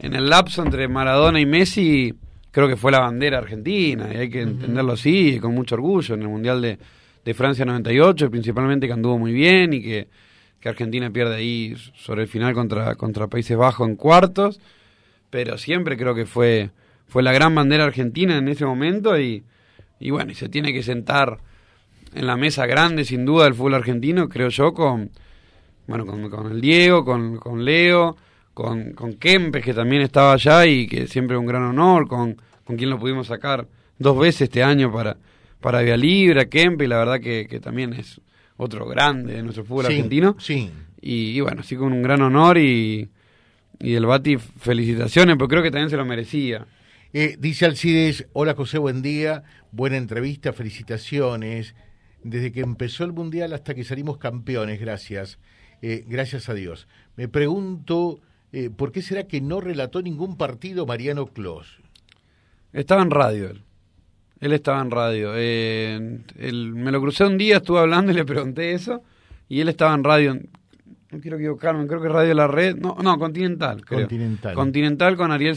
en 0.00 0.14
el 0.14 0.28
lapso 0.28 0.62
entre 0.62 0.88
Maradona 0.88 1.40
y 1.40 1.46
Messi, 1.46 2.14
creo 2.50 2.68
que 2.68 2.76
fue 2.76 2.90
la 2.90 3.00
bandera 3.00 3.38
argentina, 3.38 4.08
y 4.12 4.16
hay 4.16 4.30
que 4.30 4.40
entenderlo 4.40 4.92
así, 4.94 5.38
con 5.38 5.54
mucho 5.54 5.74
orgullo, 5.74 6.14
en 6.14 6.22
el 6.22 6.28
Mundial 6.28 6.62
de, 6.62 6.78
de 7.24 7.34
Francia 7.34 7.66
98, 7.66 8.30
principalmente 8.30 8.86
que 8.86 8.94
anduvo 8.94 9.18
muy 9.18 9.32
bien 9.32 9.74
y 9.74 9.82
que, 9.82 10.08
que, 10.58 10.68
Argentina 10.68 11.10
pierde 11.10 11.36
ahí 11.36 11.74
sobre 11.94 12.22
el 12.22 12.28
final 12.28 12.54
contra, 12.54 12.94
contra 12.94 13.28
Países 13.28 13.56
Bajos 13.56 13.86
en 13.86 13.96
cuartos, 13.96 14.58
pero 15.28 15.58
siempre 15.58 15.98
creo 15.98 16.14
que 16.14 16.24
fue, 16.24 16.70
fue 17.06 17.22
la 17.22 17.32
gran 17.32 17.54
bandera 17.54 17.84
argentina 17.84 18.38
en 18.38 18.48
ese 18.48 18.64
momento 18.64 19.20
y, 19.20 19.44
y 19.98 20.10
bueno, 20.10 20.32
y 20.32 20.34
se 20.34 20.48
tiene 20.48 20.72
que 20.72 20.82
sentar 20.82 21.38
en 22.14 22.26
la 22.26 22.36
mesa 22.36 22.64
grande 22.64 23.04
sin 23.04 23.26
duda 23.26 23.44
del 23.44 23.54
fútbol 23.54 23.74
argentino, 23.74 24.30
creo 24.30 24.48
yo, 24.48 24.72
con, 24.72 25.10
bueno, 25.86 26.06
con, 26.06 26.30
con 26.30 26.50
el 26.50 26.60
Diego, 26.62 27.04
con, 27.04 27.36
con 27.36 27.66
Leo, 27.66 28.16
con, 28.54 28.92
con 28.92 29.14
Kempes, 29.14 29.64
que 29.64 29.74
también 29.74 30.02
estaba 30.02 30.32
allá 30.32 30.66
y 30.66 30.86
que 30.86 31.06
siempre 31.06 31.36
un 31.36 31.46
gran 31.46 31.62
honor, 31.62 32.08
con, 32.08 32.40
con 32.64 32.76
quien 32.76 32.90
lo 32.90 32.98
pudimos 32.98 33.28
sacar 33.28 33.66
dos 33.98 34.18
veces 34.18 34.42
este 34.42 34.62
año 34.62 34.92
para, 34.92 35.16
para 35.60 35.82
Vía 35.82 35.96
Libre, 35.96 36.48
Kempes, 36.48 36.86
y 36.86 36.88
la 36.88 36.98
verdad 36.98 37.20
que, 37.20 37.46
que 37.48 37.60
también 37.60 37.92
es 37.92 38.20
otro 38.56 38.86
grande 38.86 39.34
de 39.34 39.42
nuestro 39.42 39.64
fútbol 39.64 39.86
argentino. 39.86 40.36
Sí. 40.38 40.70
Y, 41.00 41.40
bueno, 41.40 41.62
así 41.62 41.76
con 41.76 41.92
un 41.92 42.02
gran 42.02 42.20
honor 42.20 42.58
y, 42.58 43.08
y 43.78 43.94
el 43.94 44.04
Bati, 44.04 44.36
felicitaciones, 44.36 45.36
porque 45.36 45.54
creo 45.54 45.62
que 45.62 45.70
también 45.70 45.88
se 45.88 45.96
lo 45.96 46.04
merecía. 46.04 46.66
Eh, 47.12 47.36
dice 47.38 47.64
Alcides, 47.64 48.26
hola 48.34 48.54
José, 48.54 48.78
buen 48.78 49.00
día, 49.00 49.42
buena 49.72 49.96
entrevista, 49.96 50.52
felicitaciones. 50.52 51.74
Desde 52.22 52.52
que 52.52 52.60
empezó 52.60 53.04
el 53.04 53.12
Mundial 53.12 53.54
hasta 53.54 53.74
que 53.74 53.82
salimos 53.82 54.18
campeones, 54.18 54.78
gracias. 54.78 55.38
Eh, 55.80 56.04
gracias 56.06 56.50
a 56.50 56.54
Dios. 56.54 56.86
Me 57.16 57.28
pregunto 57.28 58.20
eh, 58.52 58.70
¿por 58.70 58.92
qué 58.92 59.02
será 59.02 59.24
que 59.24 59.40
no 59.40 59.60
relató 59.60 60.02
ningún 60.02 60.36
partido 60.36 60.86
Mariano 60.86 61.26
Clos? 61.26 61.80
Estaba 62.72 63.02
en 63.02 63.10
radio 63.10 63.50
él. 63.50 63.62
Él 64.40 64.52
estaba 64.52 64.80
en 64.80 64.90
radio. 64.90 65.32
Eh, 65.36 66.20
me 66.40 66.90
lo 66.90 67.00
crucé 67.00 67.24
un 67.24 67.36
día, 67.36 67.58
estuve 67.58 67.80
hablando 67.80 68.10
y 68.10 68.14
le 68.14 68.24
pregunté 68.24 68.72
eso. 68.72 69.02
Y 69.48 69.60
él 69.60 69.68
estaba 69.68 69.94
en 69.94 70.02
radio. 70.02 70.38
No 71.10 71.20
quiero 71.20 71.36
equivocarme, 71.36 71.86
creo 71.86 72.00
que 72.00 72.08
Radio 72.08 72.34
La 72.34 72.46
Red. 72.46 72.76
No, 72.76 72.96
no 73.02 73.18
Continental. 73.18 73.84
Continental. 73.84 74.54
Continental 74.54 75.16
con 75.16 75.30
Ariel 75.30 75.56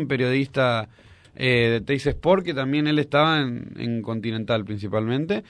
un 0.00 0.08
periodista 0.08 0.88
eh, 1.36 1.68
de 1.72 1.80
Teis 1.82 2.06
Sport, 2.06 2.44
que 2.44 2.54
también 2.54 2.86
él 2.86 2.98
estaba 2.98 3.42
en, 3.42 3.74
en 3.76 4.00
Continental 4.00 4.64
principalmente. 4.64 5.44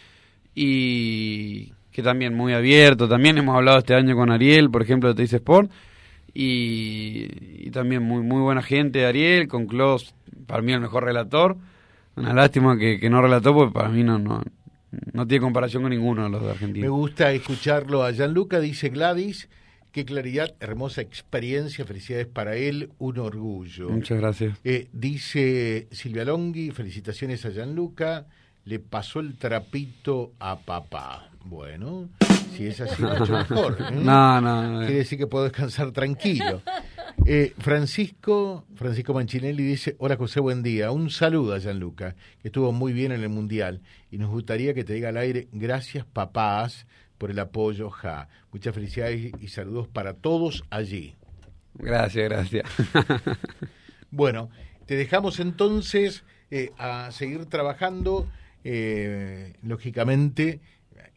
Y 0.55 1.73
que 1.92 2.03
también 2.03 2.35
muy 2.35 2.55
abierto. 2.55 3.09
También 3.09 3.38
hemos 3.38 3.55
hablado 3.55 3.79
este 3.79 3.94
año 3.94 4.16
con 4.16 4.33
Ariel, 4.33 4.68
por 4.68 4.83
ejemplo, 4.83 5.11
de 5.11 5.14
Teis 5.14 5.33
Sport 5.33 5.70
y, 6.35 7.70
también 7.70 8.03
muy 8.03 8.23
muy 8.23 8.40
buena 8.42 8.62
gente, 8.62 9.07
Ariel, 9.07 9.49
con 9.49 9.66
Klaus, 9.66 10.14
para 10.47 10.62
mí 10.62 10.73
el 10.73 10.81
mejor 10.81 11.05
relator. 11.05 11.57
Una 12.16 12.33
lástima 12.33 12.77
que, 12.77 13.09
no 13.09 13.23
relató, 13.23 13.55
porque 13.55 13.73
para 13.73 13.88
mí 13.88 14.05
no, 14.05 14.18
no, 14.18 14.42
no 15.12 15.27
tiene 15.27 15.42
comparación 15.42 15.83
con 15.83 15.90
ninguno 15.90 16.25
de 16.25 16.31
los 16.31 16.42
de 16.42 16.51
Argentina. 16.51 16.85
Me 16.85 16.90
gusta 16.90 17.33
escucharlo 17.33 18.05
a 18.05 18.12
Gianluca, 18.12 18.61
dice 18.61 18.88
Gladys. 18.88 19.49
Qué 19.90 20.05
claridad, 20.05 20.53
hermosa 20.59 21.03
experiencia, 21.03 21.85
felicidades 21.85 22.27
para 22.27 22.57
él, 22.57 22.90
un 22.99 23.18
orgullo. 23.18 23.90
Muchas 23.90 24.18
gracias. 24.18 24.59
Eh, 24.64 24.88
dice 24.92 25.87
Silvia 25.92 26.25
Longhi, 26.25 26.73
felicitaciones 26.73 27.47
a 27.47 27.51
Gianluca, 27.51 28.27
le 28.64 28.81
pasó 28.81 29.20
el 29.20 29.37
trapito 29.37 30.33
a 30.40 30.59
papá. 30.59 31.31
Bueno, 31.44 32.09
si 32.54 32.66
es 32.66 32.80
así, 32.80 33.02
mucho 33.18 33.32
mejor. 33.32 33.76
¿eh? 33.80 33.94
No, 33.94 34.40
no, 34.40 34.80
Quiere 34.80 34.98
decir 34.98 35.18
que 35.18 35.26
puedo 35.26 35.44
descansar 35.44 35.92
tranquilo. 35.92 36.62
Eh, 37.26 37.54
Francisco, 37.58 38.64
Francisco 38.74 39.14
Manchinelli 39.14 39.62
dice, 39.62 39.96
hola 39.98 40.16
José, 40.16 40.40
buen 40.40 40.62
día. 40.62 40.90
Un 40.90 41.10
saludo 41.10 41.54
a 41.54 41.58
Gianluca, 41.58 42.14
que 42.40 42.48
estuvo 42.48 42.72
muy 42.72 42.92
bien 42.92 43.12
en 43.12 43.22
el 43.22 43.28
Mundial. 43.28 43.82
Y 44.10 44.18
nos 44.18 44.30
gustaría 44.30 44.74
que 44.74 44.84
te 44.84 44.94
diga 44.94 45.10
al 45.10 45.16
aire, 45.16 45.48
gracias 45.52 46.04
papás 46.04 46.86
por 47.18 47.30
el 47.30 47.38
apoyo, 47.38 47.90
ja. 47.90 48.28
Muchas 48.52 48.74
felicidades 48.74 49.32
y 49.40 49.48
saludos 49.48 49.88
para 49.88 50.14
todos 50.14 50.64
allí. 50.70 51.14
Gracias, 51.74 52.28
gracias. 52.28 52.70
bueno, 54.10 54.50
te 54.86 54.96
dejamos 54.96 55.40
entonces 55.40 56.24
eh, 56.50 56.72
a 56.78 57.10
seguir 57.10 57.46
trabajando, 57.46 58.28
lógicamente 59.62 60.60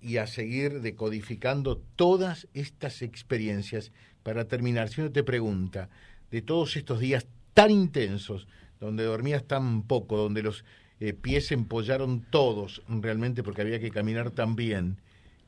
y 0.02 0.18
a 0.18 0.28
seguir 0.28 0.82
decodificando 0.82 1.78
todas 1.96 2.48
estas 2.54 3.02
experiencias 3.02 3.92
para 4.24 4.46
terminar. 4.46 4.90
Si 4.90 5.02
uno 5.02 5.12
te 5.12 5.24
pregunta, 5.24 5.90
de 6.32 6.42
todos 6.42 6.76
estos 6.76 7.00
días 7.00 7.28
tan 7.54 7.72
intensos, 7.72 8.48
donde 8.80 9.04
dormías 9.04 9.44
tan 9.46 9.84
poco, 9.84 10.18
donde 10.18 10.44
los 10.44 10.64
eh, 11.00 11.14
pies 11.14 11.48
se 11.48 11.54
empollaron 11.54 12.22
todos 12.30 12.84
realmente 12.88 13.44
porque 13.44 13.62
había 13.62 13.80
que 13.80 13.92
caminar 13.92 14.32
tan 14.32 14.56
bien, 14.56 14.98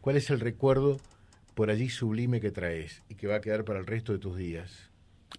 ¿cuál 0.02 0.18
es 0.18 0.30
el 0.30 0.40
recuerdo 0.40 0.98
por 1.56 1.70
allí 1.70 1.90
sublime 1.90 2.40
que 2.40 2.52
traes 2.52 3.04
y 3.10 3.16
que 3.16 3.28
va 3.28 3.36
a 3.36 3.42
quedar 3.42 3.66
para 3.66 3.80
el 3.80 3.86
resto 3.86 4.14
de 4.14 4.20
tus 4.20 4.38
días? 4.38 4.89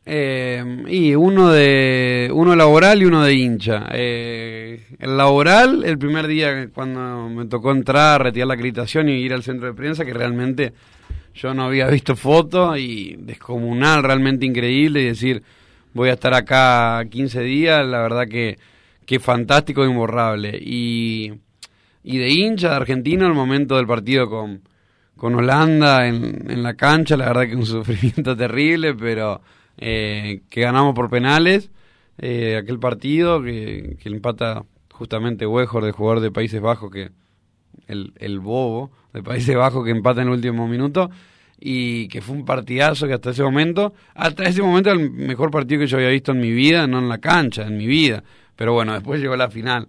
Eh, 0.07 0.85
y 0.89 1.15
uno 1.15 1.51
de 1.51 2.31
uno 2.33 2.57
laboral 2.57 3.03
y 3.03 3.05
uno 3.05 3.23
de 3.23 3.35
hincha. 3.35 3.87
Eh, 3.93 4.87
el 4.99 5.17
laboral, 5.17 5.85
el 5.85 5.99
primer 5.99 6.27
día 6.27 6.69
cuando 6.75 7.29
me 7.29 7.47
tocó 7.47 7.71
entrar, 7.71 8.23
retirar 8.23 8.49
la 8.49 8.55
acreditación 8.55 9.09
y 9.09 9.13
ir 9.13 9.33
al 9.33 9.43
centro 9.43 9.69
de 9.69 9.75
prensa, 9.75 10.05
que 10.05 10.15
realmente 10.15 10.73
yo 11.35 11.55
no 11.55 11.65
había 11.65 11.87
visto 11.87 12.17
fotos 12.17 12.79
y 12.79 13.17
descomunal, 13.19 14.03
realmente 14.03 14.47
increíble, 14.47 15.03
y 15.03 15.07
decir, 15.07 15.43
voy 15.93 16.09
a 16.09 16.15
estar 16.15 16.35
acá 16.35 17.05
15 17.09 17.41
días, 17.43 17.87
la 17.87 18.01
verdad 18.01 18.27
que, 18.29 18.59
que 19.07 19.21
fantástico 19.21 19.85
e 19.85 19.89
imborrable. 19.89 20.59
Y, 20.61 21.33
y 22.03 22.19
de 22.19 22.31
hincha 22.31 22.71
de 22.71 22.77
argentino 22.77 23.27
el 23.27 23.35
momento 23.35 23.77
del 23.77 23.87
partido 23.87 24.29
con, 24.29 24.63
con 25.17 25.35
Holanda 25.35 26.09
en, 26.09 26.51
en 26.51 26.63
la 26.63 26.75
cancha, 26.75 27.17
la 27.17 27.27
verdad 27.27 27.47
que 27.47 27.57
un 27.57 27.67
sufrimiento 27.67 28.37
terrible, 28.37 28.95
pero 28.95 29.41
eh, 29.81 30.43
que 30.51 30.61
ganamos 30.61 30.95
por 30.95 31.11
penales 31.11 31.71
eh, 32.19 32.59
aquel 32.63 32.79
partido, 32.79 33.43
que, 33.43 33.97
que 34.01 34.09
empata 34.11 34.65
justamente 34.93 35.47
Wejor, 35.47 35.85
de 35.85 35.93
jugador 35.93 36.21
de 36.21 36.31
Países 36.31 36.61
Bajos, 36.61 36.91
que 36.91 37.11
el, 37.87 38.13
el 38.19 38.39
bobo 38.41 38.91
de 39.15 39.23
Países 39.23 39.57
Bajos 39.57 39.85
que 39.85 39.91
empata 39.91 40.21
en 40.21 40.29
el 40.29 40.35
último 40.35 40.69
minuto 40.69 41.11
y 41.59 42.09
que 42.09 42.21
fue 42.21 42.37
un 42.37 42.45
partidazo 42.45 43.07
que 43.07 43.15
hasta 43.15 43.31
ese 43.31 43.43
momento, 43.43 43.95
hasta 44.15 44.45
ese 44.45 44.63
momento 44.63 44.91
el 44.91 45.11
mejor 45.11 45.51
partido 45.51 45.81
que 45.81 45.87
yo 45.87 45.97
había 45.97 46.11
visto 46.11 46.33
en 46.33 46.41
mi 46.41 46.51
vida, 46.51 46.87
no 46.87 46.99
en 46.99 47.09
la 47.09 47.19
cancha, 47.19 47.67
en 47.67 47.77
mi 47.77 47.87
vida. 47.87 48.23
Pero 48.57 48.75
bueno, 48.75 48.93
después 48.93 49.21
llegó 49.21 49.37
la 49.37 49.51
final. 49.51 49.89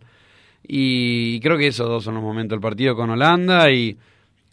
Y 0.65 1.39
creo 1.41 1.57
que 1.57 1.67
esos 1.67 1.87
dos 1.87 2.03
son 2.03 2.15
los 2.15 2.23
momentos, 2.23 2.55
el 2.55 2.61
partido 2.61 2.95
con 2.95 3.09
Holanda 3.09 3.71
y, 3.71 3.97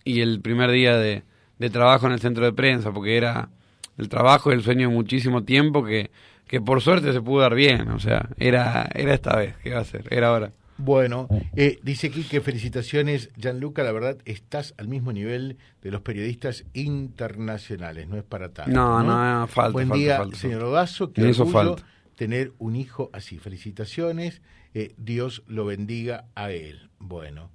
y 0.05 0.21
el 0.21 0.41
primer 0.41 0.71
día 0.71 0.97
de, 0.97 1.23
de 1.59 1.71
trabajo 1.71 2.07
en 2.07 2.13
el 2.13 2.21
centro 2.21 2.45
de 2.45 2.53
prensa, 2.53 2.93
porque 2.93 3.17
era 3.17 3.51
el 3.99 4.09
trabajo 4.09 4.51
y 4.51 4.55
el 4.55 4.63
sueño 4.63 4.89
de 4.89 4.95
muchísimo 4.95 5.45
tiempo 5.45 5.85
que, 5.85 6.11
que 6.47 6.61
por 6.61 6.81
suerte 6.81 7.13
se 7.13 7.21
pudo 7.21 7.43
dar 7.43 7.55
bien, 7.55 7.89
o 7.89 7.99
sea, 7.99 8.31
era, 8.39 8.89
era 8.95 9.15
esta 9.15 9.37
vez, 9.37 9.55
¿qué 9.63 9.75
va 9.75 9.81
a 9.81 9.85
ser? 9.85 10.07
Era 10.11 10.29
ahora. 10.29 10.53
Bueno, 10.81 11.27
eh, 11.57 11.81
dice 11.83 12.07
aquí 12.07 12.23
que 12.23 12.41
felicitaciones, 12.41 13.31
Gianluca, 13.37 13.83
la 13.83 13.91
verdad 13.91 14.19
estás 14.25 14.75
al 14.79 14.87
mismo 14.87 15.13
nivel 15.13 15.59
de 15.83 15.91
los 15.91 16.03
periodistas 16.03 16.65
internacionales, 16.73 18.09
no 18.09 18.17
es 18.17 18.23
para 18.23 18.51
tanto. 18.51 18.71
No, 18.71 19.03
no, 19.03 19.41
no 19.41 19.47
falta. 19.49 19.73
Buen 19.73 19.89
falta, 19.89 20.01
día, 20.01 20.17
falta, 20.19 20.37
señor. 20.37 20.63
Odazo, 20.63 21.13
que 21.13 21.23
orgullo 21.23 21.47
falta. 21.47 21.85
tener 22.15 22.53
un 22.59 22.77
hijo 22.77 23.11
así. 23.13 23.39
Felicitaciones, 23.39 24.41
eh, 24.73 24.95
Dios 24.97 25.43
lo 25.49 25.65
bendiga 25.65 26.27
a 26.37 26.53
él. 26.53 26.91
Bueno, 27.01 27.51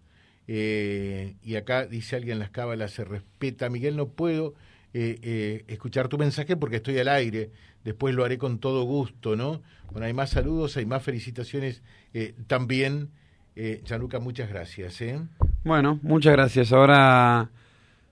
eh, 0.50 1.38
y 1.42 1.56
acá 1.56 1.86
dice 1.86 2.18
alguien, 2.18 2.40
las 2.40 2.50
cábalas 2.50 2.92
se 2.92 3.06
respeta. 3.06 3.70
Miguel, 3.70 3.96
no 3.96 4.10
puedo 4.10 4.54
eh, 4.94 5.20
eh, 5.22 5.66
escuchar 5.68 6.08
tu 6.08 6.18
mensaje 6.18 6.56
porque 6.56 6.78
estoy 6.78 7.00
al 7.00 7.08
aire. 7.08 7.52
Después 7.84 8.16
lo 8.16 8.24
haré 8.24 8.38
con 8.38 8.60
todo 8.60 8.84
gusto, 8.84 9.36
¿no? 9.36 9.62
Bueno, 9.92 10.08
hay 10.08 10.14
más 10.14 10.30
saludos, 10.30 10.78
hay 10.78 10.86
más 10.86 11.04
felicitaciones 11.04 11.82
eh, 12.14 12.34
también. 12.48 13.10
Eh, 13.56 13.82
Gianluca, 13.86 14.20
muchas 14.20 14.50
gracias. 14.50 15.02
¿eh? 15.02 15.20
Bueno, 15.64 16.00
muchas 16.02 16.34
gracias. 16.34 16.72
Ahora, 16.72 17.50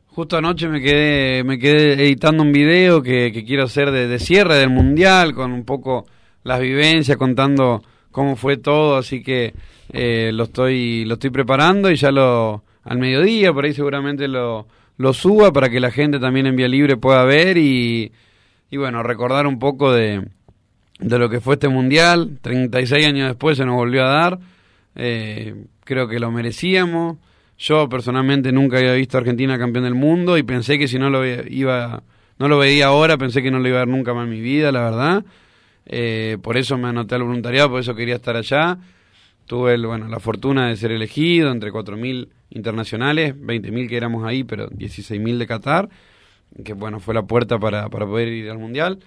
justo 0.08 0.38
anoche 0.38 0.68
me 0.68 0.82
quedé, 0.82 1.44
me 1.44 1.58
quedé 1.58 1.94
editando 1.94 2.44
un 2.44 2.52
video 2.52 3.02
que, 3.02 3.32
quiero 3.46 3.64
hacer 3.64 3.92
de, 3.92 4.08
de 4.08 4.20
cierre 4.20 4.56
del 4.56 4.70
Mundial, 4.70 5.34
con 5.34 5.52
un 5.52 5.64
poco 5.64 6.06
las 6.44 6.60
vivencias, 6.60 7.18
contando 7.18 7.84
cómo 8.12 8.36
fue 8.36 8.58
todo, 8.58 8.98
así 8.98 9.24
que 9.24 9.54
eh, 9.94 10.32
lo 10.34 10.44
estoy 10.44 11.06
lo 11.06 11.16
estoy 11.16 11.30
preparando 11.30 11.92
y 11.92 11.96
ya 11.96 12.12
lo 12.12 12.64
al 12.84 12.98
mediodía, 12.98 13.54
por 13.54 13.66
ahí 13.66 13.74
seguramente 13.74 14.28
lo, 14.28 14.68
lo 14.98 15.14
suba 15.14 15.52
para 15.52 15.70
que 15.70 15.80
la 15.80 15.92
gente 15.92 16.20
también 16.20 16.46
en 16.48 16.56
Vía 16.56 16.68
Libre 16.68 16.98
pueda 16.98 17.24
ver 17.24 17.58
y, 17.58 18.12
y 18.70 18.78
bueno, 18.78 19.04
recordar 19.04 19.48
un 19.48 19.60
poco 19.60 19.92
de, 19.92 20.28
de 21.00 21.20
lo 21.20 21.30
que 21.30 21.42
fue 21.42 21.56
este 21.56 21.70
Mundial. 21.70 22.40
36 22.42 23.06
años 23.06 23.28
después 23.28 23.58
se 23.58 23.66
nos 23.66 23.76
volvió 23.76 24.06
a 24.06 24.12
dar. 24.12 24.40
Eh, 24.96 25.56
creo 25.84 26.08
que 26.08 26.20
lo 26.20 26.32
merecíamos. 26.32 27.18
Yo 27.58 27.88
personalmente 27.90 28.52
nunca 28.52 28.78
había 28.78 28.94
visto 28.94 29.18
a 29.18 29.22
Argentina 29.22 29.58
campeón 29.58 29.86
del 29.86 29.96
mundo 29.96 30.38
y 30.38 30.44
pensé 30.44 30.80
que 30.80 30.88
si 30.88 30.98
no 30.98 31.10
lo 31.10 31.26
iba 31.26 32.02
no 32.40 32.48
lo 32.48 32.58
veía 32.58 32.88
ahora, 32.88 33.18
pensé 33.18 33.44
que 33.44 33.52
no 33.52 33.60
lo 33.60 33.68
iba 33.68 33.78
a 33.78 33.86
ver 33.86 33.88
nunca 33.88 34.16
más 34.16 34.24
en 34.24 34.32
mi 34.32 34.42
vida, 34.42 34.72
la 34.72 34.82
verdad. 34.82 35.26
Eh, 35.86 36.40
por 36.42 36.58
eso 36.58 36.76
me 36.76 36.88
anoté 36.88 37.14
al 37.14 37.22
voluntariado, 37.22 37.70
por 37.70 37.80
eso 37.82 37.94
quería 37.94 38.16
estar 38.16 38.36
allá. 38.36 38.80
Tuve 39.46 39.76
el, 39.76 39.86
bueno, 39.86 40.08
la 40.08 40.20
fortuna 40.20 40.68
de 40.68 40.76
ser 40.76 40.92
elegido 40.92 41.52
entre 41.52 41.72
4.000 41.72 42.30
internacionales, 42.52 43.36
20.000 43.36 43.90
que 43.90 43.98
éramos 43.98 44.26
ahí, 44.26 44.44
pero 44.44 44.70
16.000 44.70 45.38
de 45.38 45.48
Qatar, 45.48 45.90
que 46.64 46.74
bueno, 46.74 47.00
fue 47.00 47.14
la 47.14 47.24
puerta 47.24 47.58
para, 47.58 47.90
para 47.90 48.06
poder 48.06 48.28
ir 48.28 48.50
al 48.50 48.60
Mundial 48.60 49.00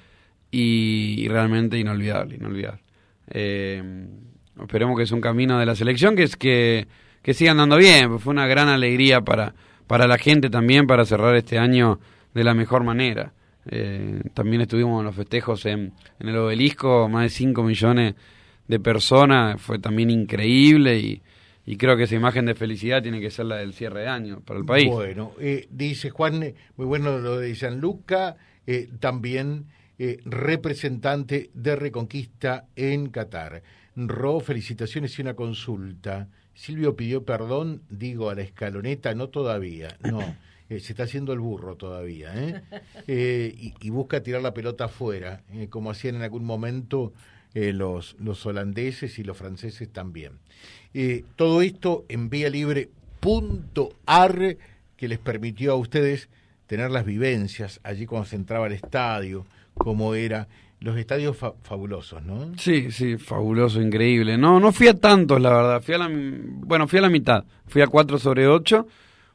y, 0.50 1.26
realmente 1.28 1.78
inolvidable, 1.78 2.36
inolvidable. 2.36 2.80
Eh, 3.30 4.06
esperemos 4.60 4.96
que 4.96 5.04
es 5.04 5.12
un 5.12 5.20
camino 5.20 5.58
de 5.58 5.66
la 5.66 5.74
selección 5.74 6.16
que 6.16 6.22
es 6.22 6.36
que, 6.36 6.86
que 7.22 7.34
siga 7.34 7.52
andando 7.52 7.76
bien, 7.76 8.18
fue 8.18 8.32
una 8.32 8.46
gran 8.46 8.68
alegría 8.68 9.20
para, 9.20 9.54
para 9.86 10.06
la 10.06 10.18
gente 10.18 10.50
también 10.50 10.86
para 10.86 11.04
cerrar 11.04 11.34
este 11.36 11.58
año 11.58 12.00
de 12.34 12.44
la 12.44 12.54
mejor 12.54 12.84
manera. 12.84 13.32
Eh, 13.66 14.20
también 14.34 14.62
estuvimos 14.62 15.00
en 15.00 15.06
los 15.06 15.14
festejos 15.14 15.64
en, 15.66 15.92
en 16.18 16.28
el 16.28 16.36
obelisco, 16.36 17.08
más 17.08 17.24
de 17.24 17.28
5 17.30 17.62
millones 17.62 18.14
de 18.68 18.80
personas, 18.80 19.60
fue 19.60 19.78
también 19.78 20.10
increíble 20.10 20.98
y, 20.98 21.22
y 21.66 21.76
creo 21.76 21.96
que 21.96 22.04
esa 22.04 22.14
imagen 22.14 22.46
de 22.46 22.54
felicidad 22.54 23.02
tiene 23.02 23.20
que 23.20 23.30
ser 23.30 23.46
la 23.46 23.56
del 23.56 23.72
cierre 23.72 24.02
de 24.02 24.08
año 24.08 24.40
para 24.40 24.60
el 24.60 24.66
país. 24.66 24.90
Bueno, 24.90 25.32
eh, 25.40 25.66
dice 25.70 26.10
Juan, 26.10 26.42
eh, 26.42 26.54
muy 26.76 26.86
bueno 26.86 27.18
lo 27.18 27.38
de 27.38 27.54
Gianluca, 27.54 28.36
eh, 28.66 28.88
también 29.00 29.66
eh, 29.98 30.18
representante 30.24 31.50
de 31.54 31.76
Reconquista 31.76 32.66
en 32.74 33.10
Qatar. 33.10 33.62
Ro, 33.96 34.40
felicitaciones 34.40 35.16
y 35.18 35.22
una 35.22 35.34
consulta. 35.34 36.28
Silvio 36.52 36.96
pidió 36.96 37.24
perdón, 37.24 37.82
digo, 37.88 38.28
a 38.28 38.34
la 38.34 38.42
escaloneta, 38.42 39.14
no 39.14 39.28
todavía, 39.28 39.96
no. 40.02 40.20
eh, 40.68 40.80
se 40.80 40.92
está 40.92 41.04
haciendo 41.04 41.32
el 41.32 41.40
burro 41.40 41.76
todavía, 41.76 42.32
¿eh? 42.34 42.62
Eh, 43.06 43.54
y, 43.56 43.74
y 43.80 43.90
busca 43.90 44.22
tirar 44.22 44.42
la 44.42 44.54
pelota 44.54 44.86
afuera, 44.86 45.42
eh, 45.52 45.68
como 45.68 45.90
hacían 45.90 46.16
en 46.16 46.22
algún 46.22 46.44
momento 46.44 47.12
eh, 47.54 47.72
los, 47.72 48.16
los 48.18 48.44
holandeses 48.46 49.18
y 49.18 49.24
los 49.24 49.36
franceses 49.36 49.88
también. 49.92 50.32
Eh, 50.92 51.24
todo 51.36 51.62
esto 51.62 52.04
en 52.08 52.30
vía 52.30 52.50
libre 52.50 52.88
punto 53.20 53.90
ar 54.06 54.56
que 54.96 55.08
les 55.08 55.18
permitió 55.18 55.72
a 55.72 55.76
ustedes 55.76 56.28
tener 56.66 56.90
las 56.90 57.04
vivencias 57.04 57.80
allí 57.82 58.06
cuando 58.06 58.26
se 58.28 58.36
entraba 58.36 58.66
al 58.66 58.72
estadio, 58.72 59.46
cómo 59.74 60.14
era, 60.14 60.48
los 60.80 60.96
estadios 60.98 61.36
fa- 61.36 61.54
fabulosos, 61.62 62.22
¿no? 62.24 62.52
Sí, 62.58 62.90
sí, 62.90 63.16
fabuloso, 63.16 63.80
increíble. 63.80 64.36
No, 64.38 64.60
no 64.60 64.72
fui 64.72 64.88
a 64.88 64.94
tantos, 64.94 65.40
la 65.40 65.50
verdad. 65.50 65.82
Fui 65.82 65.94
a 65.94 65.98
la, 65.98 66.08
bueno, 66.10 66.86
fui 66.88 66.98
a 66.98 67.02
la 67.02 67.08
mitad. 67.08 67.44
Fui 67.66 67.80
a 67.82 67.86
4 67.86 68.18
sobre 68.18 68.46
8 68.46 68.86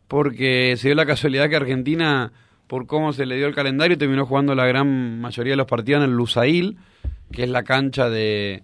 porque 0.08 0.76
se 0.78 0.88
dio 0.90 0.96
la 0.96 1.06
casualidad 1.06 1.50
que 1.50 1.56
Argentina, 1.56 2.32
por 2.68 2.86
cómo 2.88 3.14
se 3.14 3.26
le 3.26 3.36
dio 3.38 3.48
el 3.48 3.56
calendario, 3.56 3.98
terminó 3.98 4.26
jugando 4.26 4.56
la 4.56 4.66
gran 4.66 5.20
mayoría 5.22 5.54
de 5.54 5.58
los 5.58 5.68
partidos 5.68 6.04
en 6.04 6.10
el 6.10 6.16
Lusail, 6.16 6.78
que 7.32 7.44
es 7.44 7.50
la 7.50 7.64
cancha 7.64 8.10
de, 8.10 8.64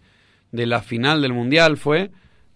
de 0.52 0.66
la 0.66 0.82
final 0.82 1.22
del 1.22 1.34
Mundial, 1.34 1.78
fue. 1.78 2.12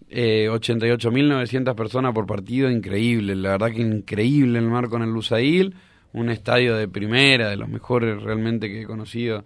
Eh, 0.08 0.48
88.900 0.50 1.74
personas 1.76 2.12
por 2.12 2.26
partido, 2.26 2.68
increíble, 2.68 3.36
la 3.36 3.50
verdad 3.50 3.70
que 3.70 3.80
increíble 3.80 4.58
el 4.58 4.66
marco 4.66 4.96
en 4.96 5.02
el 5.02 5.10
Lusail, 5.10 5.74
un 6.12 6.30
estadio 6.30 6.74
de 6.74 6.88
primera, 6.88 7.48
de 7.48 7.56
los 7.56 7.68
mejores 7.68 8.20
realmente 8.20 8.68
que 8.68 8.82
he 8.82 8.86
conocido 8.86 9.44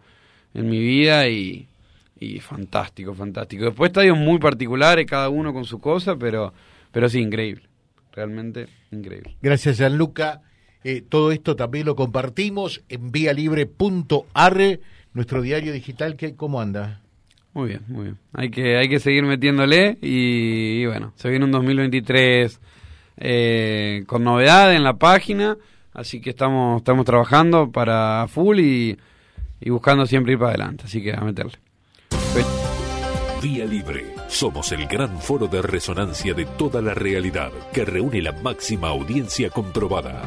en 0.54 0.70
mi 0.70 0.78
vida 0.78 1.28
y, 1.28 1.68
y 2.18 2.40
fantástico, 2.40 3.12
fantástico. 3.14 3.64
Después 3.64 3.90
estadios 3.90 4.16
muy 4.16 4.38
particulares, 4.38 5.04
cada 5.04 5.28
uno 5.28 5.52
con 5.52 5.64
su 5.64 5.80
cosa, 5.80 6.16
pero, 6.16 6.54
pero 6.90 7.10
sí, 7.10 7.20
increíble, 7.20 7.64
realmente 8.12 8.68
increíble. 8.90 9.36
Gracias, 9.42 9.76
Gianluca. 9.76 10.40
Eh, 10.82 11.02
todo 11.06 11.32
esto 11.32 11.56
también 11.56 11.86
lo 11.86 11.96
compartimos 11.96 12.82
en 12.88 13.10
vialibre.ar, 13.10 14.78
nuestro 15.14 15.40
diario 15.42 15.72
digital, 15.72 16.16
que 16.16 16.34
¿cómo 16.34 16.60
anda? 16.60 17.00
Muy 17.54 17.68
bien, 17.68 17.82
muy 17.88 18.04
bien. 18.04 18.18
Hay 18.32 18.50
que, 18.50 18.76
hay 18.76 18.88
que 18.88 18.98
seguir 18.98 19.24
metiéndole 19.24 19.96
y, 20.02 20.82
y 20.82 20.86
bueno, 20.86 21.12
se 21.14 21.30
viene 21.30 21.44
un 21.44 21.52
2023 21.52 22.60
eh, 23.16 24.02
con 24.06 24.24
novedades 24.24 24.76
en 24.76 24.82
la 24.82 24.94
página, 24.94 25.56
así 25.92 26.20
que 26.20 26.30
estamos, 26.30 26.78
estamos 26.78 27.04
trabajando 27.04 27.70
para 27.70 28.26
full 28.28 28.58
y, 28.58 28.98
y 29.60 29.70
buscando 29.70 30.04
siempre 30.04 30.32
ir 30.32 30.38
para 30.38 30.50
adelante, 30.50 30.84
así 30.86 31.00
que 31.00 31.12
a 31.12 31.20
meterle. 31.20 31.52
Vía 33.40 33.66
Libre. 33.66 34.14
Somos 34.26 34.72
el 34.72 34.86
gran 34.86 35.20
foro 35.20 35.46
de 35.46 35.62
resonancia 35.62 36.34
de 36.34 36.44
toda 36.44 36.80
la 36.82 36.94
realidad 36.94 37.52
que 37.72 37.84
reúne 37.84 38.20
la 38.20 38.32
máxima 38.32 38.88
audiencia 38.88 39.50
comprobada. 39.50 40.22